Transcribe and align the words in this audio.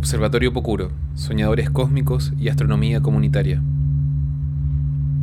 Observatorio 0.00 0.50
Pocuro, 0.50 0.92
Soñadores 1.14 1.68
Cósmicos 1.68 2.32
y 2.40 2.48
Astronomía 2.48 3.02
Comunitaria. 3.02 3.62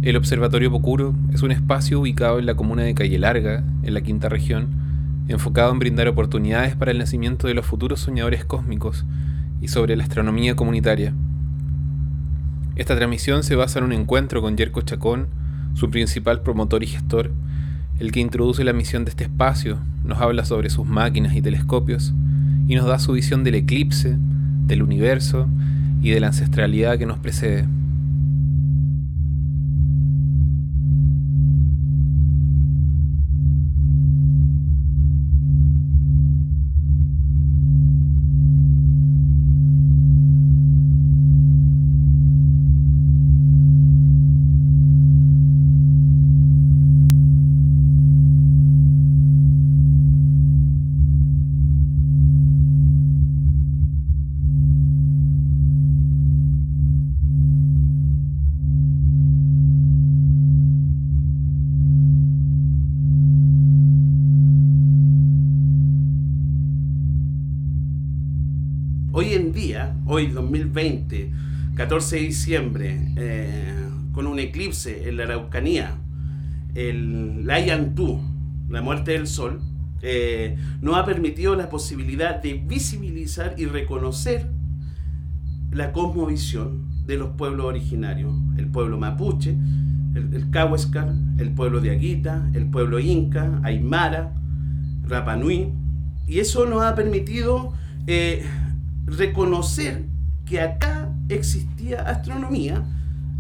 El 0.04 0.16
Observatorio 0.16 0.70
Pocuro 0.70 1.16
es 1.34 1.42
un 1.42 1.50
espacio 1.50 2.00
ubicado 2.00 2.38
en 2.38 2.46
la 2.46 2.54
comuna 2.54 2.84
de 2.84 2.94
Calle 2.94 3.18
Larga, 3.18 3.64
en 3.82 3.96
la 3.96 4.02
quinta 4.02 4.30
región, 4.30 4.68
enfocado 5.30 5.72
en 5.72 5.80
brindar 5.80 6.08
oportunidades 6.08 6.76
para 6.76 6.92
el 6.92 7.00
nacimiento 7.00 7.48
de 7.48 7.56
los 7.56 7.66
futuros 7.66 8.02
soñadores 8.02 8.46
cósmicos 8.46 9.04
y 9.62 9.70
sobre 9.70 9.96
la 9.96 10.04
astronomía 10.04 10.56
comunitaria. 10.56 11.12
Esta 12.76 12.96
transmisión 12.96 13.42
se 13.42 13.56
basa 13.56 13.80
en 13.80 13.86
un 13.86 13.94
encuentro 13.94 14.44
con 14.44 14.58
Yerko 14.58 14.82
Chacón, 14.84 15.26
su 15.74 15.90
principal 15.90 16.42
promotor 16.44 16.84
y 16.84 16.88
gestor, 16.88 17.32
el 18.00 18.12
que 18.12 18.20
introduce 18.20 18.64
la 18.64 18.74
misión 18.74 19.06
de 19.06 19.10
este 19.10 19.24
espacio, 19.24 19.80
nos 20.04 20.20
habla 20.20 20.46
sobre 20.46 20.70
sus 20.70 20.86
máquinas 20.86 21.36
y 21.36 21.42
telescopios 21.42 22.14
y 22.68 22.76
nos 22.76 22.86
da 22.86 23.00
su 23.00 23.14
visión 23.14 23.44
del 23.44 23.56
eclipse, 23.56 24.20
del 24.68 24.84
universo 24.84 25.48
y 26.02 26.12
de 26.12 26.20
la 26.20 26.28
ancestralidad 26.28 26.98
que 26.98 27.06
nos 27.06 27.18
precede. 27.20 27.66
hoy 69.28 69.34
en 69.34 69.52
día, 69.52 69.96
hoy 70.18 70.28
2020, 70.28 71.32
14 71.76 72.16
de 72.16 72.22
diciembre, 72.24 73.14
eh, 73.18 73.72
con 74.14 74.26
un 74.26 74.40
eclipse 74.40 75.08
en 75.08 75.18
la 75.18 75.26
Araucanía, 75.26 75.96
el 76.74 77.46
Layantú, 77.46 78.20
la 78.68 78.82
muerte 78.82 79.12
del 79.12 79.28
sol, 79.28 79.62
eh, 80.02 80.58
nos 80.82 80.98
ha 80.98 81.06
permitido 81.06 81.56
la 81.56 81.70
posibilidad 81.70 82.42
de 82.42 82.56
visibilizar 82.56 83.54
y 83.60 83.68
reconocer 83.68 84.50
la 85.70 85.92
cosmovisión 85.92 86.88
de 87.06 87.18
los 87.18 87.30
pueblos 87.36 87.68
originarios, 87.68 88.34
el 88.58 88.66
pueblo 88.70 88.98
mapuche, 88.98 89.56
el, 90.16 90.34
el 90.34 90.48
el 91.38 91.52
pueblo 91.52 91.80
de 91.80 91.92
Aguita, 91.92 92.50
el 92.56 92.66
pueblo 92.72 93.00
inca, 93.00 93.62
Aymara, 93.64 94.34
Rapanui, 95.08 95.72
y 96.26 96.40
eso 96.40 96.66
nos 96.66 96.82
ha 96.82 96.96
permitido 96.96 97.74
eh, 98.08 98.44
reconocer 99.08 100.06
que 100.46 100.62
acá 100.62 101.10
existía 101.30 102.02
astronomía 102.02 102.86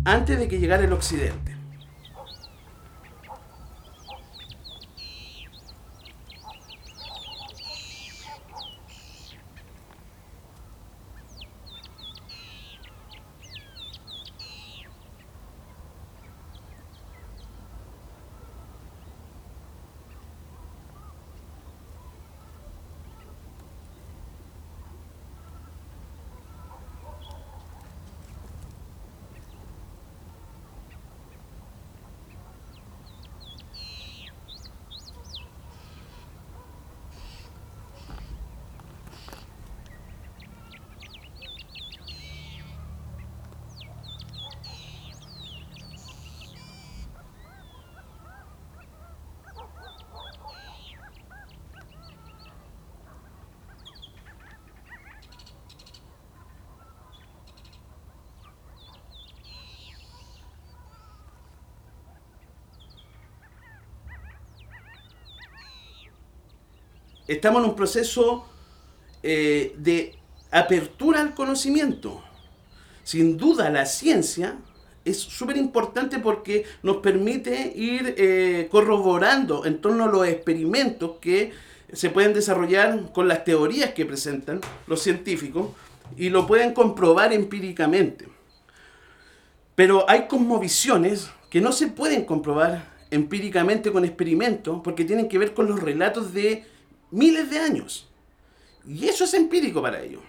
antes 0.06 0.40
de 0.40 0.48
que 0.48 0.60
llegara 0.60 0.86
el 0.86 0.94
occidente. 0.94 1.57
Estamos 67.27 67.64
en 67.64 67.70
un 67.70 67.76
proceso 67.76 68.45
eh, 69.23 69.73
de 69.77 70.15
apertura 70.52 71.21
al 71.21 71.33
conocimiento. 71.33 72.23
Sin 73.04 73.38
duda 73.38 73.70
la 73.70 73.86
ciencia 73.86 74.58
es 75.05 75.20
súper 75.20 75.58
importante 75.58 76.20
porque 76.20 76.66
nos 76.83 76.98
permite 76.98 77.73
ir 77.76 78.16
eh, 78.17 78.67
corroborando 78.70 79.66
en 79.66 79.80
torno 79.80 80.05
a 80.05 80.08
los 80.08 80.27
experimentos 80.27 81.14
que 81.21 81.54
se 81.93 82.10
pueden 82.10 82.33
desarrollar 82.33 83.14
con 83.14 83.27
las 83.27 83.45
teorías 83.45 83.92
que 83.92 84.05
presentan 84.05 84.60
los 84.87 85.02
científicos 85.02 85.70
y 86.17 86.30
lo 86.30 86.45
pueden 86.45 86.73
comprobar 86.73 87.32
empíricamente. 87.32 88.27
Pero 89.76 90.10
hay 90.10 90.27
cosmovisiones 90.27 91.30
que 91.49 91.61
no 91.61 91.71
se 91.71 91.87
pueden 91.87 92.26
comprobar 92.26 92.98
empíricamente 93.10 93.92
con 93.92 94.04
experimentos 94.04 94.82
porque 94.83 95.05
tienen 95.05 95.30
que 95.30 95.37
ver 95.37 95.54
con 95.54 95.67
los 95.67 95.82
relatos 95.82 96.33
de 96.33 96.66
miles 97.12 97.50
de 97.50 97.60
años. 97.60 98.08
Y 98.86 99.08
eso 99.08 99.26
es 99.26 99.34
empírico 99.34 99.82
para 99.82 100.02
ellos. 100.02 100.22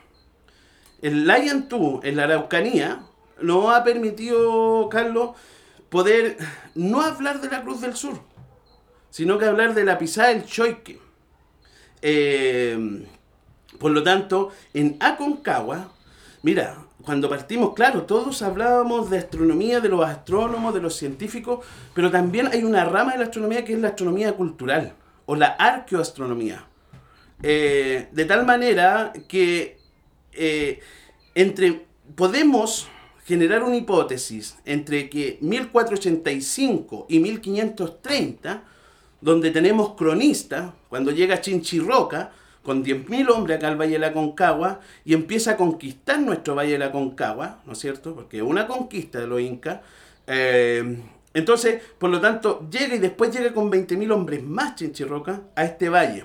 El 1.01 1.27
Lion 1.27 1.69
2 1.69 2.01
en 2.05 2.17
la 2.17 2.25
Araucanía 2.25 3.03
nos 3.41 3.73
ha 3.73 3.85
permitido, 3.85 4.89
Carlos, 4.89 5.37
poder 5.89 6.37
no 6.75 7.01
hablar 7.03 7.41
de 7.41 7.49
la 7.49 7.63
Cruz 7.63 7.81
del 7.81 7.95
Sur, 7.95 8.21
sino 9.11 9.39
que 9.39 9.45
hablar 9.45 9.75
de 9.75 9.85
la 9.85 9.97
pisada 9.97 10.29
del 10.29 10.45
Choique. 10.45 10.99
Eh, 12.03 13.07
por 13.79 13.93
lo 13.93 14.03
tanto, 14.03 14.51
en 14.75 14.97
Aconcagua, 14.99 15.93
mira, 16.43 16.85
cuando 17.05 17.29
partimos, 17.29 17.75
claro, 17.75 18.03
todos 18.03 18.43
hablábamos 18.43 19.09
de 19.09 19.19
astronomía, 19.19 19.81
de 19.81 19.89
los 19.89 20.05
astrónomos, 20.05 20.75
de 20.75 20.81
los 20.81 20.97
científicos, 20.97 21.65
pero 21.95 22.11
también 22.11 22.49
hay 22.49 22.65
una 22.65 22.85
rama 22.85 23.13
de 23.13 23.19
la 23.19 23.25
astronomía 23.25 23.65
que 23.65 23.75
es 23.75 23.79
la 23.79 23.89
astronomía 23.89 24.33
cultural 24.33 24.95
o 25.29 25.37
la 25.37 25.49
arqueoastronomía. 25.49 26.65
Eh, 27.43 28.09
de 28.11 28.25
tal 28.25 28.47
manera 28.47 29.13
que 29.29 29.79
eh, 30.33 30.81
entre 31.35 31.85
podemos 32.17 32.89
generar 33.27 33.63
una 33.63 33.77
hipótesis 33.77 34.57
entre 34.65 35.11
que 35.11 35.37
1485 35.43 37.07
y 37.11 37.21
1530, 37.21 38.65
donde 39.21 39.51
tenemos 39.51 39.95
cronistas, 39.97 40.73
cuando 40.89 41.11
llega 41.11 41.43
Chinchirroca, 41.43 42.33
con 42.63 42.83
10.000 42.83 43.31
hombres 43.31 43.59
acá 43.59 43.69
al 43.69 43.79
Valle 43.79 43.93
de 43.93 43.99
la 43.99 44.15
Concagua, 44.15 44.81
y 45.05 45.13
empieza 45.13 45.53
a 45.53 45.57
conquistar 45.59 46.21
nuestro 46.21 46.55
Valle 46.55 46.73
de 46.73 46.79
la 46.79 46.91
Concagua, 46.91 47.61
¿no 47.67 47.75
es 47.75 47.79
cierto? 47.79 48.15
Porque 48.15 48.41
una 48.41 48.67
conquista 48.67 49.21
de 49.21 49.27
los 49.27 49.43
incas. 49.43 49.81
Eh, 50.27 51.03
entonces, 51.35 51.83
por 51.99 52.11
lo 52.11 52.21
tanto, 52.21 52.67
llega 52.71 52.95
y 52.95 52.99
después 52.99 53.31
llega 53.31 53.53
con 53.53 53.71
20.000 53.71 54.11
hombres 54.13 54.43
más 54.43 54.77
Chinchirroca 54.77 55.43
a 55.55 55.65
este 55.65 55.89
valle. 55.89 56.25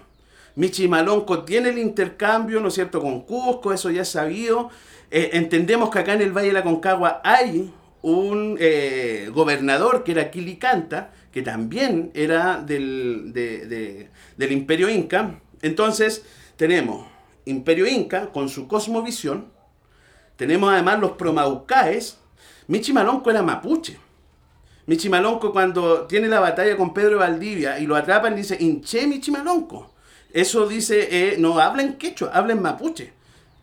Michimalonco 0.56 1.44
tiene 1.44 1.70
el 1.70 1.80
intercambio, 1.80 2.60
¿no 2.60 2.68
es 2.68 2.76
cierto?, 2.76 3.02
con 3.02 3.22
Cusco, 3.22 3.74
eso 3.74 3.90
ya 3.90 4.04
es 4.04 4.10
sabido. 4.10 4.70
Eh, 5.12 5.32
entendemos 5.34 5.90
que 5.90 6.00
acá 6.00 6.14
en 6.14 6.22
el 6.22 6.32
Valle 6.32 6.48
de 6.48 6.54
la 6.54 6.64
Concagua 6.64 7.22
hay 7.24 7.74
un 8.02 8.58
eh, 8.60 9.30
gobernador 9.34 10.04
que 10.04 10.12
era 10.12 10.30
Quilicanta, 10.32 11.12
que 11.32 11.42
también 11.42 12.12
era 12.14 12.62
del, 12.62 13.34
del 13.34 14.52
Imperio 14.52 14.90
Inca. 14.90 15.40
Entonces, 15.62 16.24
tenemos 16.56 17.08
Imperio 17.46 17.88
Inca 17.88 18.32
con 18.32 18.50
su 18.50 18.68
cosmovisión, 18.68 19.52
tenemos 20.36 20.72
además 20.72 21.00
los 21.00 21.12
promaucaes. 21.12 22.18
Michimalonco 22.68 23.30
era 23.30 23.42
mapuche. 23.42 23.98
Michimalonco 24.86 25.52
cuando 25.52 26.08
tiene 26.08 26.28
la 26.28 26.40
batalla 26.40 26.76
con 26.76 26.94
Pedro 26.94 27.20
Valdivia 27.20 27.80
y 27.80 27.86
lo 27.86 27.96
atrapan 27.96 28.36
dice, 28.36 28.58
hinché 28.60 29.08
Michimalonco. 29.08 29.92
Eso 30.32 30.68
dice, 30.68 31.08
eh, 31.12 31.38
no 31.38 31.60
hablen 31.60 31.94
quechua, 31.94 32.32
hablen 32.34 32.62
mapuche. 32.62 33.14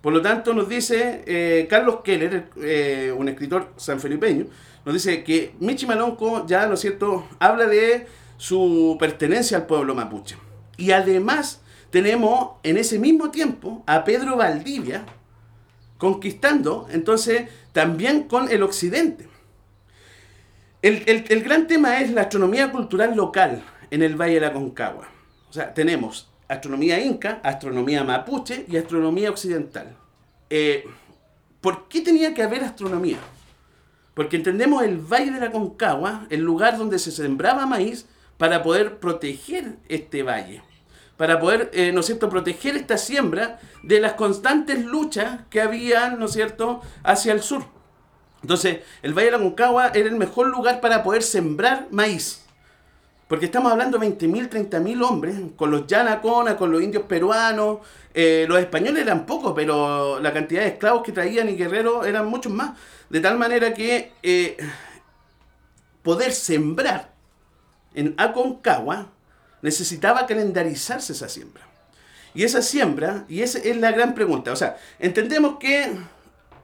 Por 0.00 0.12
lo 0.12 0.22
tanto, 0.22 0.54
nos 0.54 0.68
dice 0.68 1.22
eh, 1.26 1.66
Carlos 1.68 1.98
Keller, 2.02 2.48
eh, 2.62 3.14
un 3.16 3.28
escritor 3.28 3.72
sanfelipeño, 3.76 4.46
nos 4.84 4.94
dice 4.94 5.22
que 5.22 5.54
Michi 5.60 5.86
Malonco 5.86 6.46
ya, 6.46 6.66
¿no 6.66 6.74
es 6.74 6.80
cierto?, 6.80 7.28
habla 7.38 7.66
de 7.66 8.06
su 8.38 8.96
pertenencia 8.98 9.58
al 9.58 9.66
pueblo 9.66 9.94
mapuche. 9.94 10.36
Y 10.78 10.92
además 10.92 11.60
tenemos 11.90 12.52
en 12.62 12.78
ese 12.78 12.98
mismo 12.98 13.30
tiempo 13.30 13.82
a 13.86 14.04
Pedro 14.04 14.36
Valdivia 14.36 15.04
conquistando, 15.98 16.86
entonces, 16.90 17.50
también 17.72 18.22
con 18.22 18.50
el 18.50 18.62
occidente. 18.62 19.28
El, 20.82 21.04
el 21.28 21.42
gran 21.42 21.66
tema 21.66 22.00
es 22.00 22.10
la 22.10 22.22
astronomía 22.22 22.72
cultural 22.72 23.14
local 23.14 23.62
en 23.90 24.02
el 24.02 24.16
Valle 24.16 24.34
de 24.34 24.40
la 24.40 24.52
Concagua. 24.52 25.08
O 25.48 25.52
sea, 25.52 25.74
tenemos 25.74 26.30
astronomía 26.48 26.98
inca, 27.00 27.40
astronomía 27.42 28.02
mapuche 28.02 28.64
y 28.66 28.76
astronomía 28.76 29.30
occidental. 29.30 29.94
Eh, 30.48 30.84
¿Por 31.60 31.88
qué 31.88 32.00
tenía 32.00 32.32
que 32.32 32.42
haber 32.42 32.64
astronomía? 32.64 33.18
Porque 34.14 34.36
entendemos 34.36 34.82
el 34.82 34.98
Valle 34.98 35.32
de 35.32 35.40
la 35.40 35.52
Concagua, 35.52 36.26
el 36.30 36.40
lugar 36.40 36.78
donde 36.78 36.98
se 36.98 37.12
sembraba 37.12 37.66
maíz 37.66 38.06
para 38.38 38.62
poder 38.62 38.98
proteger 38.98 39.76
este 39.88 40.22
valle, 40.22 40.62
para 41.16 41.38
poder, 41.38 41.70
eh, 41.74 41.92
¿no 41.92 42.00
es 42.00 42.06
cierto?, 42.06 42.30
proteger 42.30 42.76
esta 42.76 42.96
siembra 42.96 43.60
de 43.82 44.00
las 44.00 44.14
constantes 44.14 44.84
luchas 44.84 45.42
que 45.50 45.60
había, 45.60 46.10
¿no 46.10 46.24
es 46.24 46.32
cierto?, 46.32 46.80
hacia 47.02 47.32
el 47.32 47.42
sur. 47.42 47.64
Entonces, 48.42 48.80
el 49.02 49.12
Valle 49.12 49.26
de 49.26 49.32
la 49.32 49.38
Concagua 49.38 49.88
era 49.88 50.08
el 50.08 50.16
mejor 50.16 50.48
lugar 50.48 50.80
para 50.80 51.02
poder 51.02 51.22
sembrar 51.22 51.88
maíz. 51.90 52.42
Porque 53.28 53.44
estamos 53.44 53.70
hablando 53.70 53.96
de 53.98 54.08
20.000, 54.08 54.48
30.000 54.48 55.02
hombres, 55.04 55.36
con 55.54 55.70
los 55.70 55.86
Yanacona, 55.86 56.56
con 56.56 56.72
los 56.72 56.82
indios 56.82 57.04
peruanos. 57.04 57.78
Eh, 58.12 58.44
los 58.48 58.58
españoles 58.58 59.02
eran 59.02 59.24
pocos, 59.24 59.52
pero 59.54 60.18
la 60.18 60.32
cantidad 60.32 60.62
de 60.62 60.68
esclavos 60.68 61.04
que 61.04 61.12
traían 61.12 61.48
y 61.48 61.54
guerreros 61.54 62.06
eran 62.06 62.26
muchos 62.26 62.52
más. 62.52 62.76
De 63.08 63.20
tal 63.20 63.38
manera 63.38 63.72
que 63.72 64.12
eh, 64.22 64.56
poder 66.02 66.32
sembrar 66.32 67.12
en 67.94 68.14
Aconcagua 68.16 69.12
necesitaba 69.62 70.26
calendarizarse 70.26 71.12
esa 71.12 71.28
siembra. 71.28 71.62
Y 72.34 72.44
esa 72.44 72.62
siembra, 72.62 73.26
y 73.28 73.42
esa 73.42 73.58
es 73.58 73.76
la 73.76 73.92
gran 73.92 74.14
pregunta. 74.14 74.52
O 74.52 74.56
sea, 74.56 74.76
entendemos 74.98 75.58
que 75.58 75.92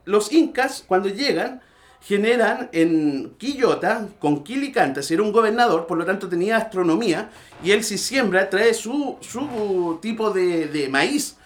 los 0.07 0.33
incas, 0.33 0.83
cuando 0.87 1.09
llegan, 1.09 1.61
generan 2.01 2.71
en 2.73 3.35
Quillota, 3.37 4.09
con 4.21 4.45
Quilicanta, 4.45 5.03
si 5.03 5.15
era 5.15 5.23
un 5.25 5.33
gobernador, 5.33 5.87
por 5.87 5.99
lo 5.99 6.05
tanto 6.07 6.29
tenía 6.29 6.57
astronomía, 6.57 7.31
y 7.63 7.73
él 7.73 7.85
si 7.85 7.99
siembra 7.99 8.49
trae 8.49 8.73
su, 8.73 9.19
su 9.21 9.99
tipo 10.01 10.31
de, 10.31 10.69
de 10.69 10.89
maíz, 10.89 11.37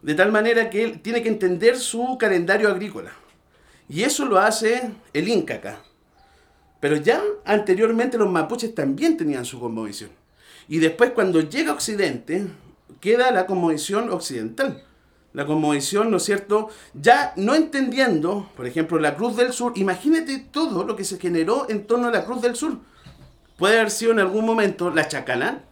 de 0.00 0.14
tal 0.14 0.32
manera 0.32 0.70
que 0.70 0.82
él 0.82 1.00
tiene 1.00 1.22
que 1.22 1.28
entender 1.28 1.76
su 1.76 2.16
calendario 2.18 2.68
agrícola. 2.68 3.12
Y 3.88 4.02
eso 4.02 4.24
lo 4.24 4.38
hace 4.38 4.90
el 5.12 5.28
Inca 5.28 5.54
acá. 5.54 5.82
Pero 6.80 6.96
ya 6.96 7.22
anteriormente 7.44 8.16
los 8.16 8.30
mapuches 8.30 8.74
también 8.74 9.16
tenían 9.16 9.44
su 9.44 9.60
cosmovisión. 9.60 10.10
Y 10.66 10.78
después 10.78 11.10
cuando 11.10 11.40
llega 11.42 11.72
Occidente, 11.72 12.46
queda 13.00 13.30
la 13.30 13.46
cosmovisión 13.46 14.10
occidental 14.10 14.82
la 15.32 15.46
conmovisión, 15.46 16.10
¿no 16.10 16.18
es 16.18 16.24
cierto? 16.24 16.68
Ya 16.94 17.32
no 17.36 17.54
entendiendo, 17.54 18.50
por 18.56 18.66
ejemplo, 18.66 18.98
la 18.98 19.16
Cruz 19.16 19.36
del 19.36 19.52
Sur, 19.52 19.72
imagínate 19.76 20.38
todo 20.38 20.84
lo 20.84 20.96
que 20.96 21.04
se 21.04 21.18
generó 21.18 21.66
en 21.68 21.86
torno 21.86 22.08
a 22.08 22.10
la 22.10 22.24
Cruz 22.24 22.42
del 22.42 22.56
Sur. 22.56 22.78
Puede 23.56 23.78
haber 23.78 23.90
sido 23.90 24.12
en 24.12 24.20
algún 24.20 24.44
momento 24.44 24.90
la 24.90 25.08
Chacalán, 25.08 25.64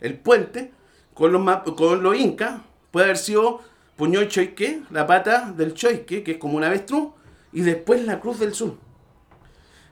el 0.00 0.18
puente, 0.18 0.72
con 1.14 1.32
los, 1.32 1.62
con 1.76 2.02
los 2.02 2.16
incas, 2.16 2.60
puede 2.90 3.06
haber 3.06 3.18
sido 3.18 3.60
Puñol 3.96 4.28
Choique, 4.28 4.82
la 4.90 5.06
pata 5.06 5.52
del 5.56 5.74
Choique, 5.74 6.22
que 6.22 6.32
es 6.32 6.38
como 6.38 6.56
un 6.56 6.64
avestruz, 6.64 7.12
y 7.52 7.60
después 7.60 8.04
la 8.04 8.20
Cruz 8.20 8.38
del 8.38 8.54
Sur. 8.54 8.76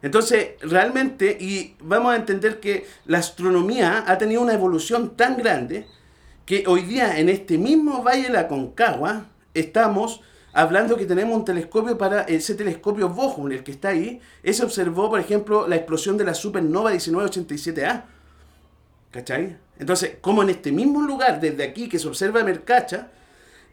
Entonces, 0.02 0.52
realmente, 0.62 1.36
y 1.38 1.76
vamos 1.80 2.12
a 2.12 2.16
entender 2.16 2.58
que 2.58 2.86
la 3.04 3.18
astronomía 3.18 4.04
ha 4.06 4.16
tenido 4.16 4.40
una 4.40 4.54
evolución 4.54 5.14
tan 5.14 5.36
grande 5.36 5.86
que 6.50 6.64
hoy 6.66 6.82
día 6.82 7.20
en 7.20 7.28
este 7.28 7.58
mismo 7.58 8.02
Valle 8.02 8.24
de 8.24 8.30
la 8.30 8.48
Concagua 8.48 9.26
estamos 9.54 10.20
hablando 10.52 10.96
que 10.96 11.06
tenemos 11.06 11.38
un 11.38 11.44
telescopio 11.44 11.96
para 11.96 12.22
ese 12.22 12.56
telescopio 12.56 13.08
Bohum, 13.08 13.52
el 13.52 13.62
que 13.62 13.70
está 13.70 13.90
ahí, 13.90 14.20
ese 14.42 14.64
observó, 14.64 15.08
por 15.08 15.20
ejemplo, 15.20 15.68
la 15.68 15.76
explosión 15.76 16.16
de 16.18 16.24
la 16.24 16.34
supernova 16.34 16.92
1987A. 16.92 18.02
¿Cachai? 19.12 19.58
Entonces, 19.78 20.16
como 20.20 20.42
en 20.42 20.50
este 20.50 20.72
mismo 20.72 21.02
lugar, 21.02 21.40
desde 21.40 21.62
aquí 21.62 21.88
que 21.88 22.00
se 22.00 22.08
observa 22.08 22.42
Mercacha, 22.42 23.12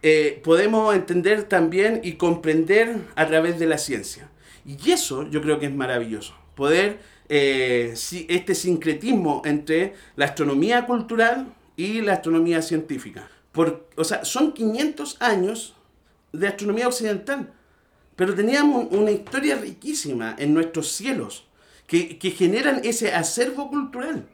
eh, 0.04 0.40
podemos 0.44 0.94
entender 0.94 1.46
también 1.46 2.02
y 2.04 2.14
comprender 2.14 2.98
a 3.16 3.26
través 3.26 3.58
de 3.58 3.66
la 3.66 3.80
ciencia. 3.80 4.30
Y 4.68 4.92
eso 4.92 5.28
yo 5.28 5.42
creo 5.42 5.58
que 5.58 5.66
es 5.66 5.74
maravilloso, 5.74 6.36
poder 6.54 7.00
eh, 7.28 7.96
este 8.30 8.54
sincretismo 8.54 9.42
entre 9.46 9.96
la 10.16 10.26
astronomía 10.26 10.86
cultural 10.86 11.57
y 11.78 12.02
la 12.02 12.14
astronomía 12.14 12.62
científica. 12.62 13.30
Por, 13.54 13.88
o 13.96 14.04
sea, 14.04 14.26
son 14.26 14.52
500 14.52 15.22
años 15.22 15.76
de 16.34 16.50
astronomía 16.50 16.88
occidental, 16.88 17.54
pero 18.18 18.36
teníamos 18.36 18.88
una 18.92 19.12
historia 19.12 19.56
riquísima 19.56 20.36
en 20.38 20.54
nuestros 20.54 20.92
cielos 20.92 21.46
que, 21.86 22.20
que 22.20 22.32
generan 22.32 22.82
ese 22.84 23.14
acervo 23.14 23.70
cultural. 23.70 24.28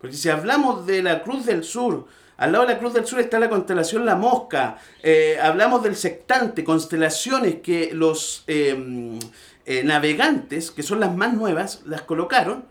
Porque 0.00 0.16
si 0.16 0.28
hablamos 0.28 0.86
de 0.86 1.02
la 1.02 1.22
Cruz 1.22 1.46
del 1.46 1.62
Sur, 1.62 2.06
al 2.36 2.52
lado 2.52 2.66
de 2.66 2.74
la 2.74 2.78
Cruz 2.78 2.92
del 2.92 3.06
Sur 3.06 3.20
está 3.20 3.38
la 3.38 3.48
constelación 3.48 4.04
La 4.04 4.14
Mosca. 4.14 4.78
Eh, 5.02 5.38
hablamos 5.40 5.82
del 5.82 5.96
sectante, 5.96 6.64
constelaciones 6.64 7.56
que 7.62 7.90
los 7.94 8.44
em, 8.46 9.18
eh, 9.64 9.82
navegantes, 9.84 10.70
que 10.70 10.82
son 10.82 11.00
las 11.00 11.14
más 11.14 11.32
nuevas, 11.32 11.82
las 11.86 12.02
colocaron 12.02 12.64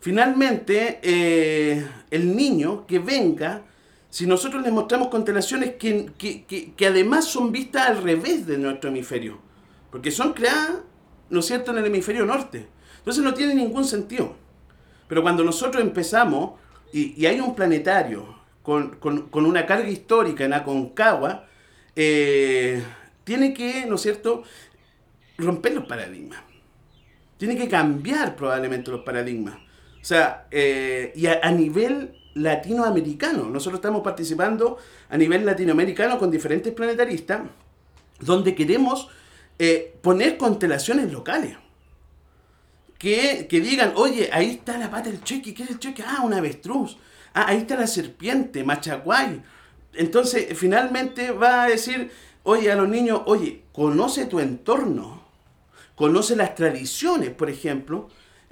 Finalmente, 0.00 1.00
eh, 1.02 1.84
el 2.10 2.36
niño 2.36 2.86
que 2.86 3.00
venga, 3.00 3.62
si 4.08 4.26
nosotros 4.26 4.62
le 4.62 4.70
mostramos 4.70 5.08
constelaciones 5.08 5.74
que, 5.74 6.12
que, 6.16 6.86
además 6.86 7.24
son 7.24 7.50
vistas 7.50 7.88
al 7.88 8.02
revés 8.02 8.46
de 8.46 8.58
nuestro 8.58 8.90
hemisferio, 8.90 9.38
porque 9.90 10.10
son 10.10 10.32
creadas, 10.34 10.78
¿no 11.30 11.40
es 11.40 11.46
cierto?, 11.46 11.72
en 11.72 11.78
el 11.78 11.86
hemisferio 11.86 12.24
norte. 12.24 12.68
Entonces 12.98 13.24
no 13.24 13.34
tiene 13.34 13.54
ningún 13.54 13.84
sentido. 13.84 14.36
Pero 15.08 15.22
cuando 15.22 15.42
nosotros 15.42 15.82
empezamos, 15.82 16.52
y, 16.92 17.26
hay 17.26 17.40
un 17.40 17.54
planetario 17.54 18.38
con, 18.62 18.98
una 19.32 19.66
carga 19.66 19.88
histórica 19.88 20.44
en 20.44 20.52
Aconcagua, 20.52 21.46
eh, 21.96 22.82
tiene 23.24 23.52
que, 23.52 23.84
¿no 23.86 23.96
es 23.96 24.02
cierto?, 24.02 24.44
romper 25.38 25.74
los 25.74 25.86
paradigmas. 25.86 26.40
Tiene 27.36 27.56
que 27.56 27.68
cambiar 27.68 28.36
probablemente 28.36 28.90
los 28.90 29.02
paradigmas. 29.02 29.67
O 30.00 30.04
sea, 30.04 30.46
eh, 30.50 31.12
y 31.14 31.26
a, 31.26 31.50
nivel 31.50 32.14
latinoamericano, 32.34 33.44
nosotros 33.44 33.78
estamos 33.78 34.02
participando 34.02 34.78
a 35.08 35.16
nivel 35.16 35.44
latinoamericano 35.44 36.18
con 36.18 36.30
diferentes 36.30 36.72
planetaristas, 36.72 37.42
donde 38.20 38.54
queremos 38.54 39.08
eh, 39.58 39.96
poner 40.00 40.38
constelaciones 40.38 41.12
locales. 41.12 41.56
Que, 42.98 43.46
digan, 43.50 43.92
oye, 43.96 44.28
ahí 44.32 44.50
está 44.50 44.76
la 44.76 44.90
pata 44.90 45.08
del 45.10 45.22
cheque, 45.22 45.54
¿qué 45.54 45.62
es 45.62 45.70
el 45.70 45.78
cheque? 45.78 46.02
Ah, 46.04 46.22
un 46.24 46.34
avestruz. 46.34 46.96
Ah, 47.32 47.46
ahí 47.48 47.58
está 47.58 47.76
la 47.76 47.86
serpiente, 47.86 48.64
machaguay. 48.64 49.40
Entonces, 49.94 50.58
finalmente 50.58 51.30
va 51.30 51.64
a 51.64 51.68
decir, 51.68 52.10
oye, 52.42 52.70
a 52.72 52.76
los 52.76 52.88
niños, 52.88 53.22
oye, 53.26 53.62
conoce 53.72 54.26
tu 54.26 54.40
entorno, 54.40 55.22
conoce 55.94 56.34
las 56.34 56.54
tradiciones, 56.54 57.30
por 57.30 57.50
ejemplo, 57.50 58.08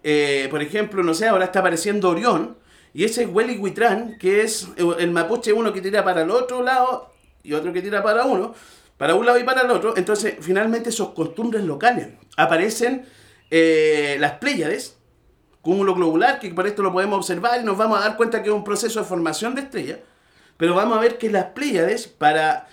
eh, 0.09 0.47
por 0.53 0.63
ejemplo, 0.63 1.03
no 1.03 1.15
sé, 1.15 1.27
ahora 1.27 1.47
está 1.47 1.59
apareciendo 1.59 2.11
Orión, 2.11 2.57
y 2.95 3.03
ese 3.03 3.25
es 3.25 3.29
Welly 3.29 3.59
Huitrán, 3.59 4.17
que 4.21 4.43
es 4.43 4.69
el 4.99 5.11
mapuche 5.11 5.53
uno 5.53 5.73
que 5.73 5.81
tira 5.81 6.05
para 6.05 6.23
el 6.23 6.31
otro 6.31 6.63
lado 6.63 7.13
y 7.43 7.55
otro 7.55 7.73
que 7.73 7.83
tira 7.83 8.05
para 8.05 8.25
uno, 8.25 8.55
para 8.99 9.17
un 9.17 9.27
lado 9.27 9.37
y 9.41 9.43
para 9.43 9.63
el 9.63 9.71
otro. 9.73 9.97
Entonces, 9.97 10.37
finalmente, 10.41 10.91
esos 10.91 11.09
costumbres 11.09 11.65
locales. 11.65 12.11
Aparecen 12.37 13.05
eh, 13.51 14.17
las 14.21 14.35
Pléyades, 14.35 14.97
cúmulo 15.61 15.97
globular, 15.97 16.39
que 16.39 16.51
por 16.51 16.69
esto 16.69 16.85
lo 16.85 16.93
podemos 16.93 17.17
observar 17.19 17.61
y 17.61 17.65
nos 17.65 17.77
vamos 17.77 17.99
a 17.99 18.03
dar 18.03 18.17
cuenta 18.17 18.45
que 18.45 18.51
es 18.51 18.55
un 18.55 18.63
proceso 18.63 19.01
de 19.01 19.07
formación 19.07 19.57
de 19.57 19.63
estrellas. 19.63 19.99
Pero 20.57 20.77
vamos 20.77 20.99
a 20.99 21.01
ver 21.01 21.19
que 21.19 21.31
las 21.31 21.47
Pléyades, 21.47 22.07
para 22.07 22.69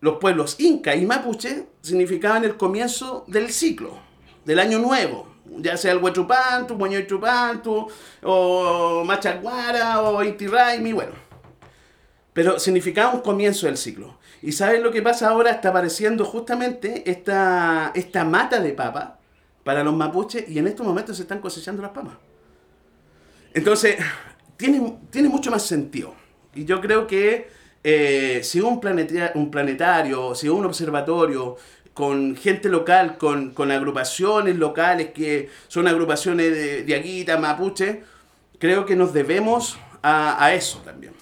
los 0.00 0.16
pueblos 0.16 0.58
inca 0.58 0.96
y 0.96 1.04
mapuche, 1.04 1.66
significaban 1.82 2.42
el 2.44 2.56
comienzo 2.56 3.26
del 3.28 3.50
ciclo, 3.50 3.98
del 4.46 4.60
año 4.60 4.78
nuevo 4.78 5.29
ya 5.58 5.76
sea 5.76 5.92
el 5.92 5.98
Huechupantu, 5.98 6.76
Chupantu, 7.06 7.88
o 8.22 9.04
Machaguara, 9.04 10.02
o 10.02 10.22
Inti 10.22 10.46
bueno. 10.92 11.12
Pero 12.32 12.58
significaba 12.58 13.12
un 13.12 13.20
comienzo 13.20 13.66
del 13.66 13.76
ciclo. 13.76 14.18
¿Y 14.42 14.52
sabes 14.52 14.80
lo 14.80 14.90
que 14.90 15.02
pasa 15.02 15.28
ahora? 15.28 15.50
Está 15.50 15.70
apareciendo 15.70 16.24
justamente 16.24 17.10
esta, 17.10 17.92
esta 17.94 18.24
mata 18.24 18.60
de 18.60 18.72
papa 18.72 19.18
para 19.64 19.84
los 19.84 19.94
mapuches 19.94 20.48
y 20.48 20.58
en 20.58 20.66
estos 20.66 20.86
momentos 20.86 21.16
se 21.16 21.22
están 21.22 21.40
cosechando 21.40 21.82
las 21.82 21.90
papas. 21.90 22.14
Entonces, 23.52 23.96
tiene, 24.56 24.98
tiene 25.10 25.28
mucho 25.28 25.50
más 25.50 25.62
sentido. 25.64 26.14
Y 26.54 26.64
yo 26.64 26.80
creo 26.80 27.06
que 27.06 27.50
eh, 27.82 28.40
si 28.42 28.60
un, 28.60 28.80
planeta- 28.80 29.32
un 29.34 29.50
planetario, 29.50 30.34
si 30.34 30.48
un 30.48 30.64
observatorio 30.64 31.56
con 32.00 32.34
gente 32.34 32.70
local, 32.70 33.18
con, 33.18 33.50
con 33.50 33.70
agrupaciones 33.70 34.56
locales 34.56 35.10
que 35.10 35.50
son 35.68 35.86
agrupaciones 35.86 36.50
de 36.50 36.82
Diaguita, 36.82 37.36
Mapuche, 37.36 38.02
creo 38.58 38.86
que 38.86 38.96
nos 38.96 39.12
debemos 39.12 39.78
a, 40.02 40.42
a 40.42 40.54
eso 40.54 40.78
también. 40.78 41.12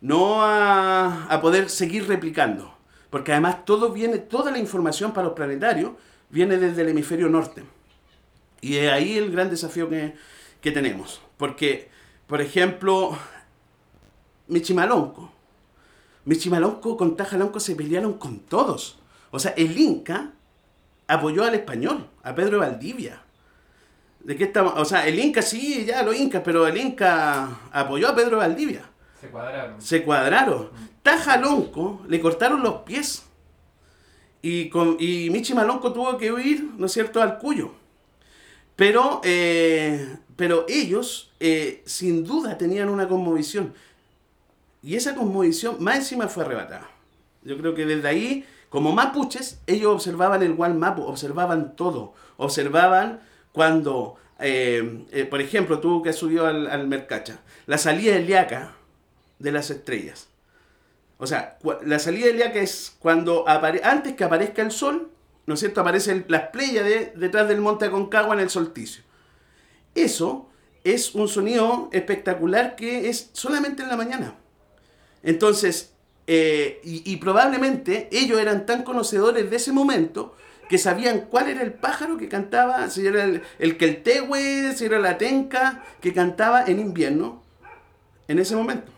No 0.00 0.44
a, 0.44 1.24
a 1.24 1.40
poder 1.40 1.68
seguir 1.68 2.06
replicando. 2.06 2.78
Porque 3.10 3.32
además 3.32 3.64
todo 3.64 3.90
viene, 3.90 4.18
toda 4.18 4.52
la 4.52 4.58
información 4.58 5.12
para 5.12 5.26
los 5.26 5.34
planetarios 5.34 5.92
viene 6.30 6.58
desde 6.58 6.82
el 6.82 6.90
hemisferio 6.90 7.28
norte. 7.28 7.64
Y 8.60 8.76
es 8.76 8.92
ahí 8.92 9.18
el 9.18 9.32
gran 9.32 9.50
desafío 9.50 9.88
que, 9.88 10.14
que 10.60 10.70
tenemos. 10.70 11.20
Porque, 11.36 11.90
por 12.28 12.40
ejemplo, 12.40 13.18
Michimalonco. 14.46 15.32
Michimalonco 16.24 16.96
con 16.96 17.16
Tajalonco 17.16 17.58
se 17.58 17.74
pelearon 17.74 18.12
con 18.14 18.38
todos. 18.38 18.98
O 19.30 19.38
sea, 19.38 19.52
el 19.52 19.76
Inca 19.78 20.32
apoyó 21.06 21.44
al 21.44 21.54
español, 21.54 22.08
a 22.22 22.34
Pedro 22.34 22.60
Valdivia. 22.60 23.22
¿De 24.20 24.36
qué 24.36 24.44
estamos? 24.44 24.74
O 24.76 24.84
sea, 24.84 25.06
el 25.06 25.18
Inca 25.18 25.42
sí, 25.42 25.84
ya 25.86 26.02
los 26.02 26.16
Incas, 26.16 26.42
pero 26.44 26.66
el 26.66 26.76
Inca 26.76 27.60
apoyó 27.72 28.08
a 28.08 28.14
Pedro 28.14 28.38
Valdivia. 28.38 28.82
Se 29.20 29.28
cuadraron. 29.28 29.80
Se 29.80 30.02
cuadraron. 30.02 30.70
Tajalonco 31.02 32.02
le 32.08 32.20
cortaron 32.20 32.62
los 32.62 32.82
pies. 32.82 33.24
Y, 34.42 34.68
con, 34.68 34.96
y 35.00 35.30
Michi 35.30 35.54
Malonco 35.54 35.92
tuvo 35.92 36.16
que 36.16 36.30
huir, 36.30 36.62
¿no 36.76 36.86
es 36.86 36.92
cierto?, 36.92 37.20
al 37.20 37.38
Cuyo. 37.38 37.72
Pero, 38.76 39.20
eh, 39.24 40.16
pero 40.36 40.64
ellos, 40.68 41.32
eh, 41.40 41.82
sin 41.84 42.22
duda, 42.22 42.56
tenían 42.56 42.88
una 42.88 43.08
conmovisión. 43.08 43.74
Y 44.82 44.94
esa 44.94 45.16
conmovisión 45.16 45.82
más 45.82 45.96
encima 45.96 46.28
fue 46.28 46.44
arrebatada. 46.44 46.88
Yo 47.42 47.58
creo 47.58 47.74
que 47.74 47.84
desde 47.84 48.06
ahí, 48.06 48.46
como 48.68 48.92
mapuches, 48.92 49.60
ellos 49.66 49.94
observaban 49.94 50.42
el 50.42 50.54
Mapu, 50.54 51.02
observaban 51.02 51.74
todo. 51.74 52.14
Observaban 52.36 53.20
cuando, 53.52 54.16
eh, 54.38 55.06
eh, 55.10 55.24
por 55.24 55.40
ejemplo, 55.40 55.80
tú 55.80 56.02
que 56.02 56.10
has 56.10 56.16
subido 56.16 56.46
al, 56.46 56.66
al 56.66 56.86
Mercacha, 56.86 57.40
la 57.66 57.78
salida 57.78 58.14
de 58.14 58.20
Liaca 58.20 58.74
de 59.38 59.52
las 59.52 59.70
estrellas. 59.70 60.28
O 61.18 61.26
sea, 61.26 61.58
la 61.84 61.98
salida 61.98 62.26
de 62.26 62.34
Liaca 62.34 62.60
es 62.60 62.96
cuando 62.98 63.44
antes 63.48 64.14
que 64.14 64.24
aparezca 64.24 64.62
el 64.62 64.70
sol, 64.70 65.10
¿no 65.46 65.54
es 65.54 65.60
cierto? 65.60 65.80
Aparecen 65.80 66.26
las 66.28 66.48
Pléyades 66.48 67.18
detrás 67.18 67.48
del 67.48 67.60
monte 67.60 67.86
Aconcagua 67.86 68.34
en 68.34 68.40
el 68.40 68.50
solsticio. 68.50 69.02
Eso 69.94 70.48
es 70.84 71.14
un 71.14 71.26
sonido 71.26 71.88
espectacular 71.92 72.76
que 72.76 73.08
es 73.08 73.30
solamente 73.32 73.82
en 73.82 73.88
la 73.88 73.96
mañana. 73.96 74.34
Entonces, 75.22 75.94
eh, 76.30 76.82
y, 76.84 77.16
probablemente 77.16 78.06
ellos 78.12 78.38
eran 78.38 78.66
tan 78.66 78.82
conocedores 78.82 79.48
de 79.48 79.56
ese 79.56 79.72
momento 79.72 80.36
que 80.68 80.76
sabían 80.76 81.22
cuál 81.30 81.48
era 81.48 81.62
el 81.62 81.72
pájaro 81.72 82.18
que 82.18 82.28
cantaba, 82.28 82.90
si 82.90 83.06
era 83.06 83.24
el, 83.24 83.40
el 83.58 83.78
queltehue, 83.78 84.74
si 84.76 84.84
era 84.84 84.98
la 84.98 85.16
tenca, 85.16 85.82
que 86.02 86.12
cantaba 86.12 86.66
en 86.66 86.80
invierno 86.80 87.42
en 88.28 88.38
ese 88.38 88.54
momento. 88.56 88.92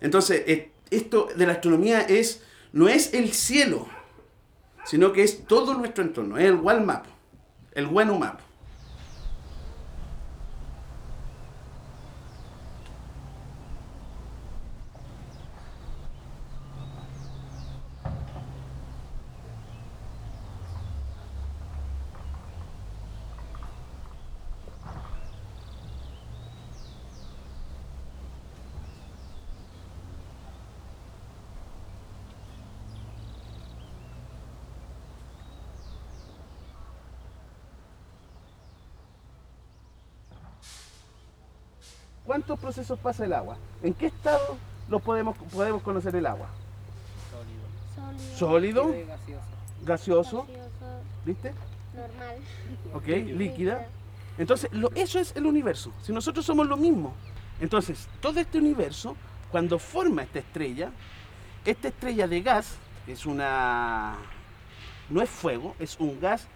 Entonces, 0.00 0.42
eh, 0.46 0.72
esto 0.90 1.28
de 1.36 1.44
la 1.44 1.52
astronomía 1.52 2.00
es, 2.00 2.42
no 2.72 2.88
es 2.88 3.12
el 3.12 3.34
cielo, 3.34 3.86
sino 4.86 5.12
que 5.12 5.24
es 5.24 5.46
todo 5.46 5.74
nuestro 5.74 6.02
entorno, 6.02 6.38
es 6.38 6.46
el 6.46 6.54
Wal 6.54 6.82
Map, 6.82 7.04
el 7.72 7.88
Wenu 7.88 8.18
Map. 8.18 8.40
¿Cuántos 42.32 42.58
procesos 42.58 42.98
pasa 42.98 43.26
el 43.26 43.34
agua? 43.34 43.58
¿En 43.82 43.92
qué 43.92 44.06
estado 44.06 44.56
lo 44.88 45.00
podemos, 45.00 45.36
podemos 45.52 45.82
conocer 45.82 46.16
el 46.16 46.24
agua? 46.24 46.48
Sólido. 48.38 48.84
Sólido, 48.84 49.06
gaseoso. 49.06 49.44
gaseoso, 49.84 50.46
¿viste? 51.26 51.52
normal. 51.94 52.36
¿Ok? 52.94 53.06
Líquida. 53.36 53.86
Entonces, 54.38 54.72
lo- 54.72 54.90
eso 54.94 55.18
es 55.18 55.36
el 55.36 55.44
universo. 55.44 55.92
Si 56.02 56.10
nosotros 56.10 56.46
somos 56.46 56.66
lo 56.66 56.78
mismo. 56.78 57.12
Entonces, 57.60 58.08
todo 58.22 58.40
este 58.40 58.56
universo, 58.56 59.14
cuando 59.50 59.78
forma 59.78 60.22
esta 60.22 60.38
estrella, 60.38 60.90
esta 61.66 61.88
estrella 61.88 62.26
de 62.26 62.40
gas, 62.40 62.76
es 63.06 63.26
una... 63.26 64.16
no 65.10 65.20
es 65.20 65.28
fuego, 65.28 65.76
es 65.78 66.00
un 66.00 66.18
gas, 66.18 66.46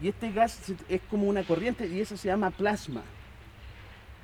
y 0.00 0.08
este 0.08 0.32
gas 0.32 0.58
es 0.88 1.02
como 1.10 1.24
una 1.28 1.44
corriente 1.44 1.86
y 1.86 2.00
eso 2.00 2.16
se 2.16 2.28
llama 2.28 2.50
plasma. 2.50 3.02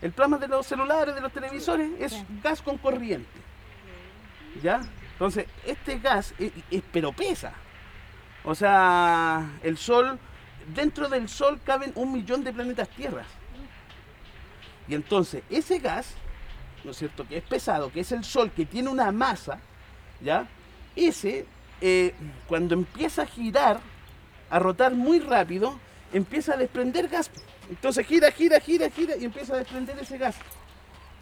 El 0.03 0.13
plasma 0.13 0.39
de 0.39 0.49
los 0.49 0.67
celulares, 0.67 1.15
de 1.15 1.21
los 1.21 1.33
televisores, 1.33 1.91
es 1.99 2.25
gas 2.43 2.61
con 2.63 2.77
corriente. 2.79 3.29
¿Ya? 4.63 4.81
Entonces, 5.13 5.47
este 5.65 5.99
gas, 5.99 6.35
es, 6.39 6.53
es- 6.71 6.83
pero 6.93 7.13
pesa. 7.13 7.53
O 8.45 8.55
sea, 8.55 9.51
el 9.63 9.77
Sol, 9.79 10.19
dentro 10.75 11.09
del 11.09 11.29
Sol 11.29 11.61
caben 11.65 11.93
un 11.95 12.13
millón 12.13 12.45
de 12.45 12.53
planetas 12.53 12.89
tierras. 12.91 13.27
Y 14.89 14.95
entonces, 14.95 15.43
ese 15.51 15.79
gas, 15.79 16.15
¿no 16.85 16.91
es 16.93 16.97
cierto?, 16.99 17.27
que 17.27 17.39
es 17.39 17.43
pesado, 17.43 17.91
que 17.91 18.01
es 18.01 18.13
el 18.13 18.23
Sol, 18.25 18.51
que 18.53 18.65
tiene 18.67 18.89
una 18.89 19.11
masa, 19.11 19.59
¿ya? 20.21 20.47
Ese, 20.95 21.47
eh, 21.81 22.15
cuando 22.47 22.75
empieza 22.75 23.23
a 23.23 23.27
girar, 23.27 23.81
a 24.49 24.59
rotar 24.59 24.95
muy 24.95 25.19
rápido, 25.19 25.79
empieza 26.17 26.55
a 26.55 26.57
desprender 26.57 27.09
gas. 27.09 27.31
Entonces 27.69 28.07
gira, 28.07 28.31
gira, 28.31 28.61
gira, 28.61 28.91
gira 28.91 29.17
y 29.17 29.25
empieza 29.25 29.55
a 29.55 29.59
desprender 29.59 29.99
ese 29.99 30.19
gas. 30.19 30.37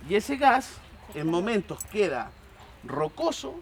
Y 0.08 0.14
ese 0.14 0.36
gas, 0.36 0.76
en 1.14 1.28
momentos 1.28 1.82
queda 1.84 2.30
rocoso 2.84 3.54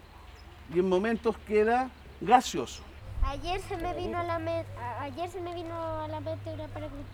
y 0.73 0.79
en 0.79 0.89
momentos 0.89 1.37
queda 1.47 1.89
gaseoso. 2.21 2.83
Ayer 3.25 3.61
se 3.61 3.77
me 3.77 3.93
vino 3.93 4.17
a 4.17 4.23
la 4.23 4.37
mente, 4.39 4.69
ayer 4.99 5.29
se 5.29 5.39
me 5.39 5.53
vino 5.55 5.73
a 6.01 6.07
la 6.09 6.19
mente 6.19 6.49
una 6.49 6.67
pregunta 6.67 7.09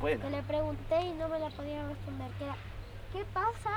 Bueno. 0.00 0.22
que 0.24 0.30
le 0.30 0.42
pregunté 0.42 1.00
y 1.02 1.12
no 1.12 1.28
me 1.28 1.38
la 1.38 1.50
podía 1.50 1.86
responder. 1.86 2.30
Que 2.38 2.44
era, 2.44 2.56
¿qué 3.12 3.24
pasa 3.32 3.70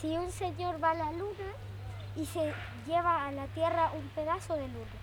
si 0.00 0.08
un 0.16 0.30
señor 0.30 0.82
va 0.82 0.90
a 0.90 0.94
la 0.94 1.12
luna 1.12 1.48
y 2.14 2.26
se 2.26 2.52
lleva 2.86 3.26
a 3.26 3.32
la 3.32 3.46
Tierra 3.48 3.90
un 3.96 4.06
pedazo 4.10 4.54
de 4.54 4.68
luna? 4.68 4.97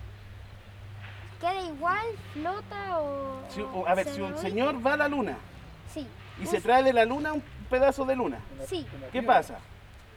¿Queda 1.40 1.60
igual, 1.62 2.06
flota 2.32 3.00
o...? 3.00 3.42
O 3.74 3.86
a 3.86 3.94
ver, 3.94 4.08
si 4.08 4.20
un 4.20 4.36
señor 4.38 4.84
va 4.84 4.94
a 4.94 4.96
la 4.96 5.08
luna 5.08 5.36
Sí, 5.92 6.06
y 6.42 6.46
se 6.46 6.60
trae 6.60 6.82
de 6.82 6.92
la 6.92 7.04
luna 7.04 7.32
un 7.32 7.42
pedazo 7.70 8.04
de 8.04 8.16
luna, 8.16 8.38
sí. 8.66 8.86
¿qué 9.12 9.22
pasa? 9.22 9.58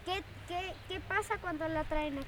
¿Qué, 0.05 0.23
qué, 0.47 0.73
¿Qué 0.87 0.99
pasa 1.01 1.35
cuando 1.41 1.67
la 1.67 1.83
traen 1.83 2.17
aquí? 2.17 2.27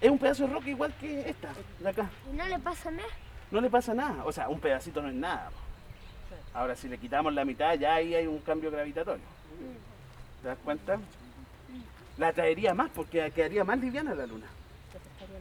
Es 0.00 0.10
un 0.10 0.18
pedazo 0.18 0.46
de 0.46 0.52
roca 0.52 0.68
igual 0.68 0.92
que 1.00 1.30
esta, 1.30 1.50
de 1.78 1.88
acá. 1.88 2.10
Y 2.30 2.36
no 2.36 2.44
le 2.46 2.58
pasa 2.58 2.90
nada. 2.90 3.08
No 3.50 3.60
le 3.60 3.70
pasa 3.70 3.94
nada. 3.94 4.24
O 4.24 4.32
sea, 4.32 4.48
un 4.48 4.58
pedacito 4.58 5.00
no 5.00 5.08
es 5.08 5.14
nada. 5.14 5.50
Ahora, 6.54 6.74
si 6.74 6.88
le 6.88 6.98
quitamos 6.98 7.32
la 7.32 7.44
mitad, 7.44 7.74
ya 7.74 7.94
ahí 7.94 8.14
hay 8.14 8.26
un 8.26 8.40
cambio 8.40 8.70
gravitatorio. 8.70 9.24
¿Te 10.42 10.48
das 10.48 10.58
cuenta? 10.64 10.98
La 12.18 12.32
traería 12.32 12.74
más 12.74 12.90
porque 12.90 13.30
quedaría 13.30 13.62
más 13.64 13.78
liviana 13.78 14.14
la 14.14 14.26
luna. 14.26 14.46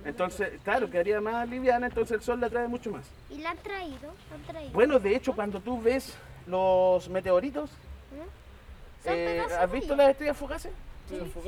Entonces, 0.05 0.59
claro, 0.63 0.89
quedaría 0.89 1.21
más 1.21 1.47
liviana, 1.47 1.87
entonces 1.87 2.15
el 2.17 2.21
sol 2.23 2.39
la 2.39 2.49
trae 2.49 2.67
mucho 2.67 2.91
más. 2.91 3.05
¿Y 3.29 3.37
la 3.39 3.51
han 3.51 3.57
traído? 3.57 4.13
¿Han 4.33 4.41
traído? 4.47 4.71
Bueno, 4.73 4.99
de 4.99 5.15
hecho, 5.15 5.33
cuando 5.33 5.59
tú 5.59 5.81
ves 5.81 6.15
los 6.47 7.07
meteoritos, 7.09 7.69
¿Mm? 7.69 9.03
Son 9.03 9.13
eh, 9.13 9.25
pedazos 9.25 9.57
¿has 9.57 9.71
visto 9.71 9.95
las 9.95 10.09
estrellas 10.09 10.37
fugaces? 10.37 10.71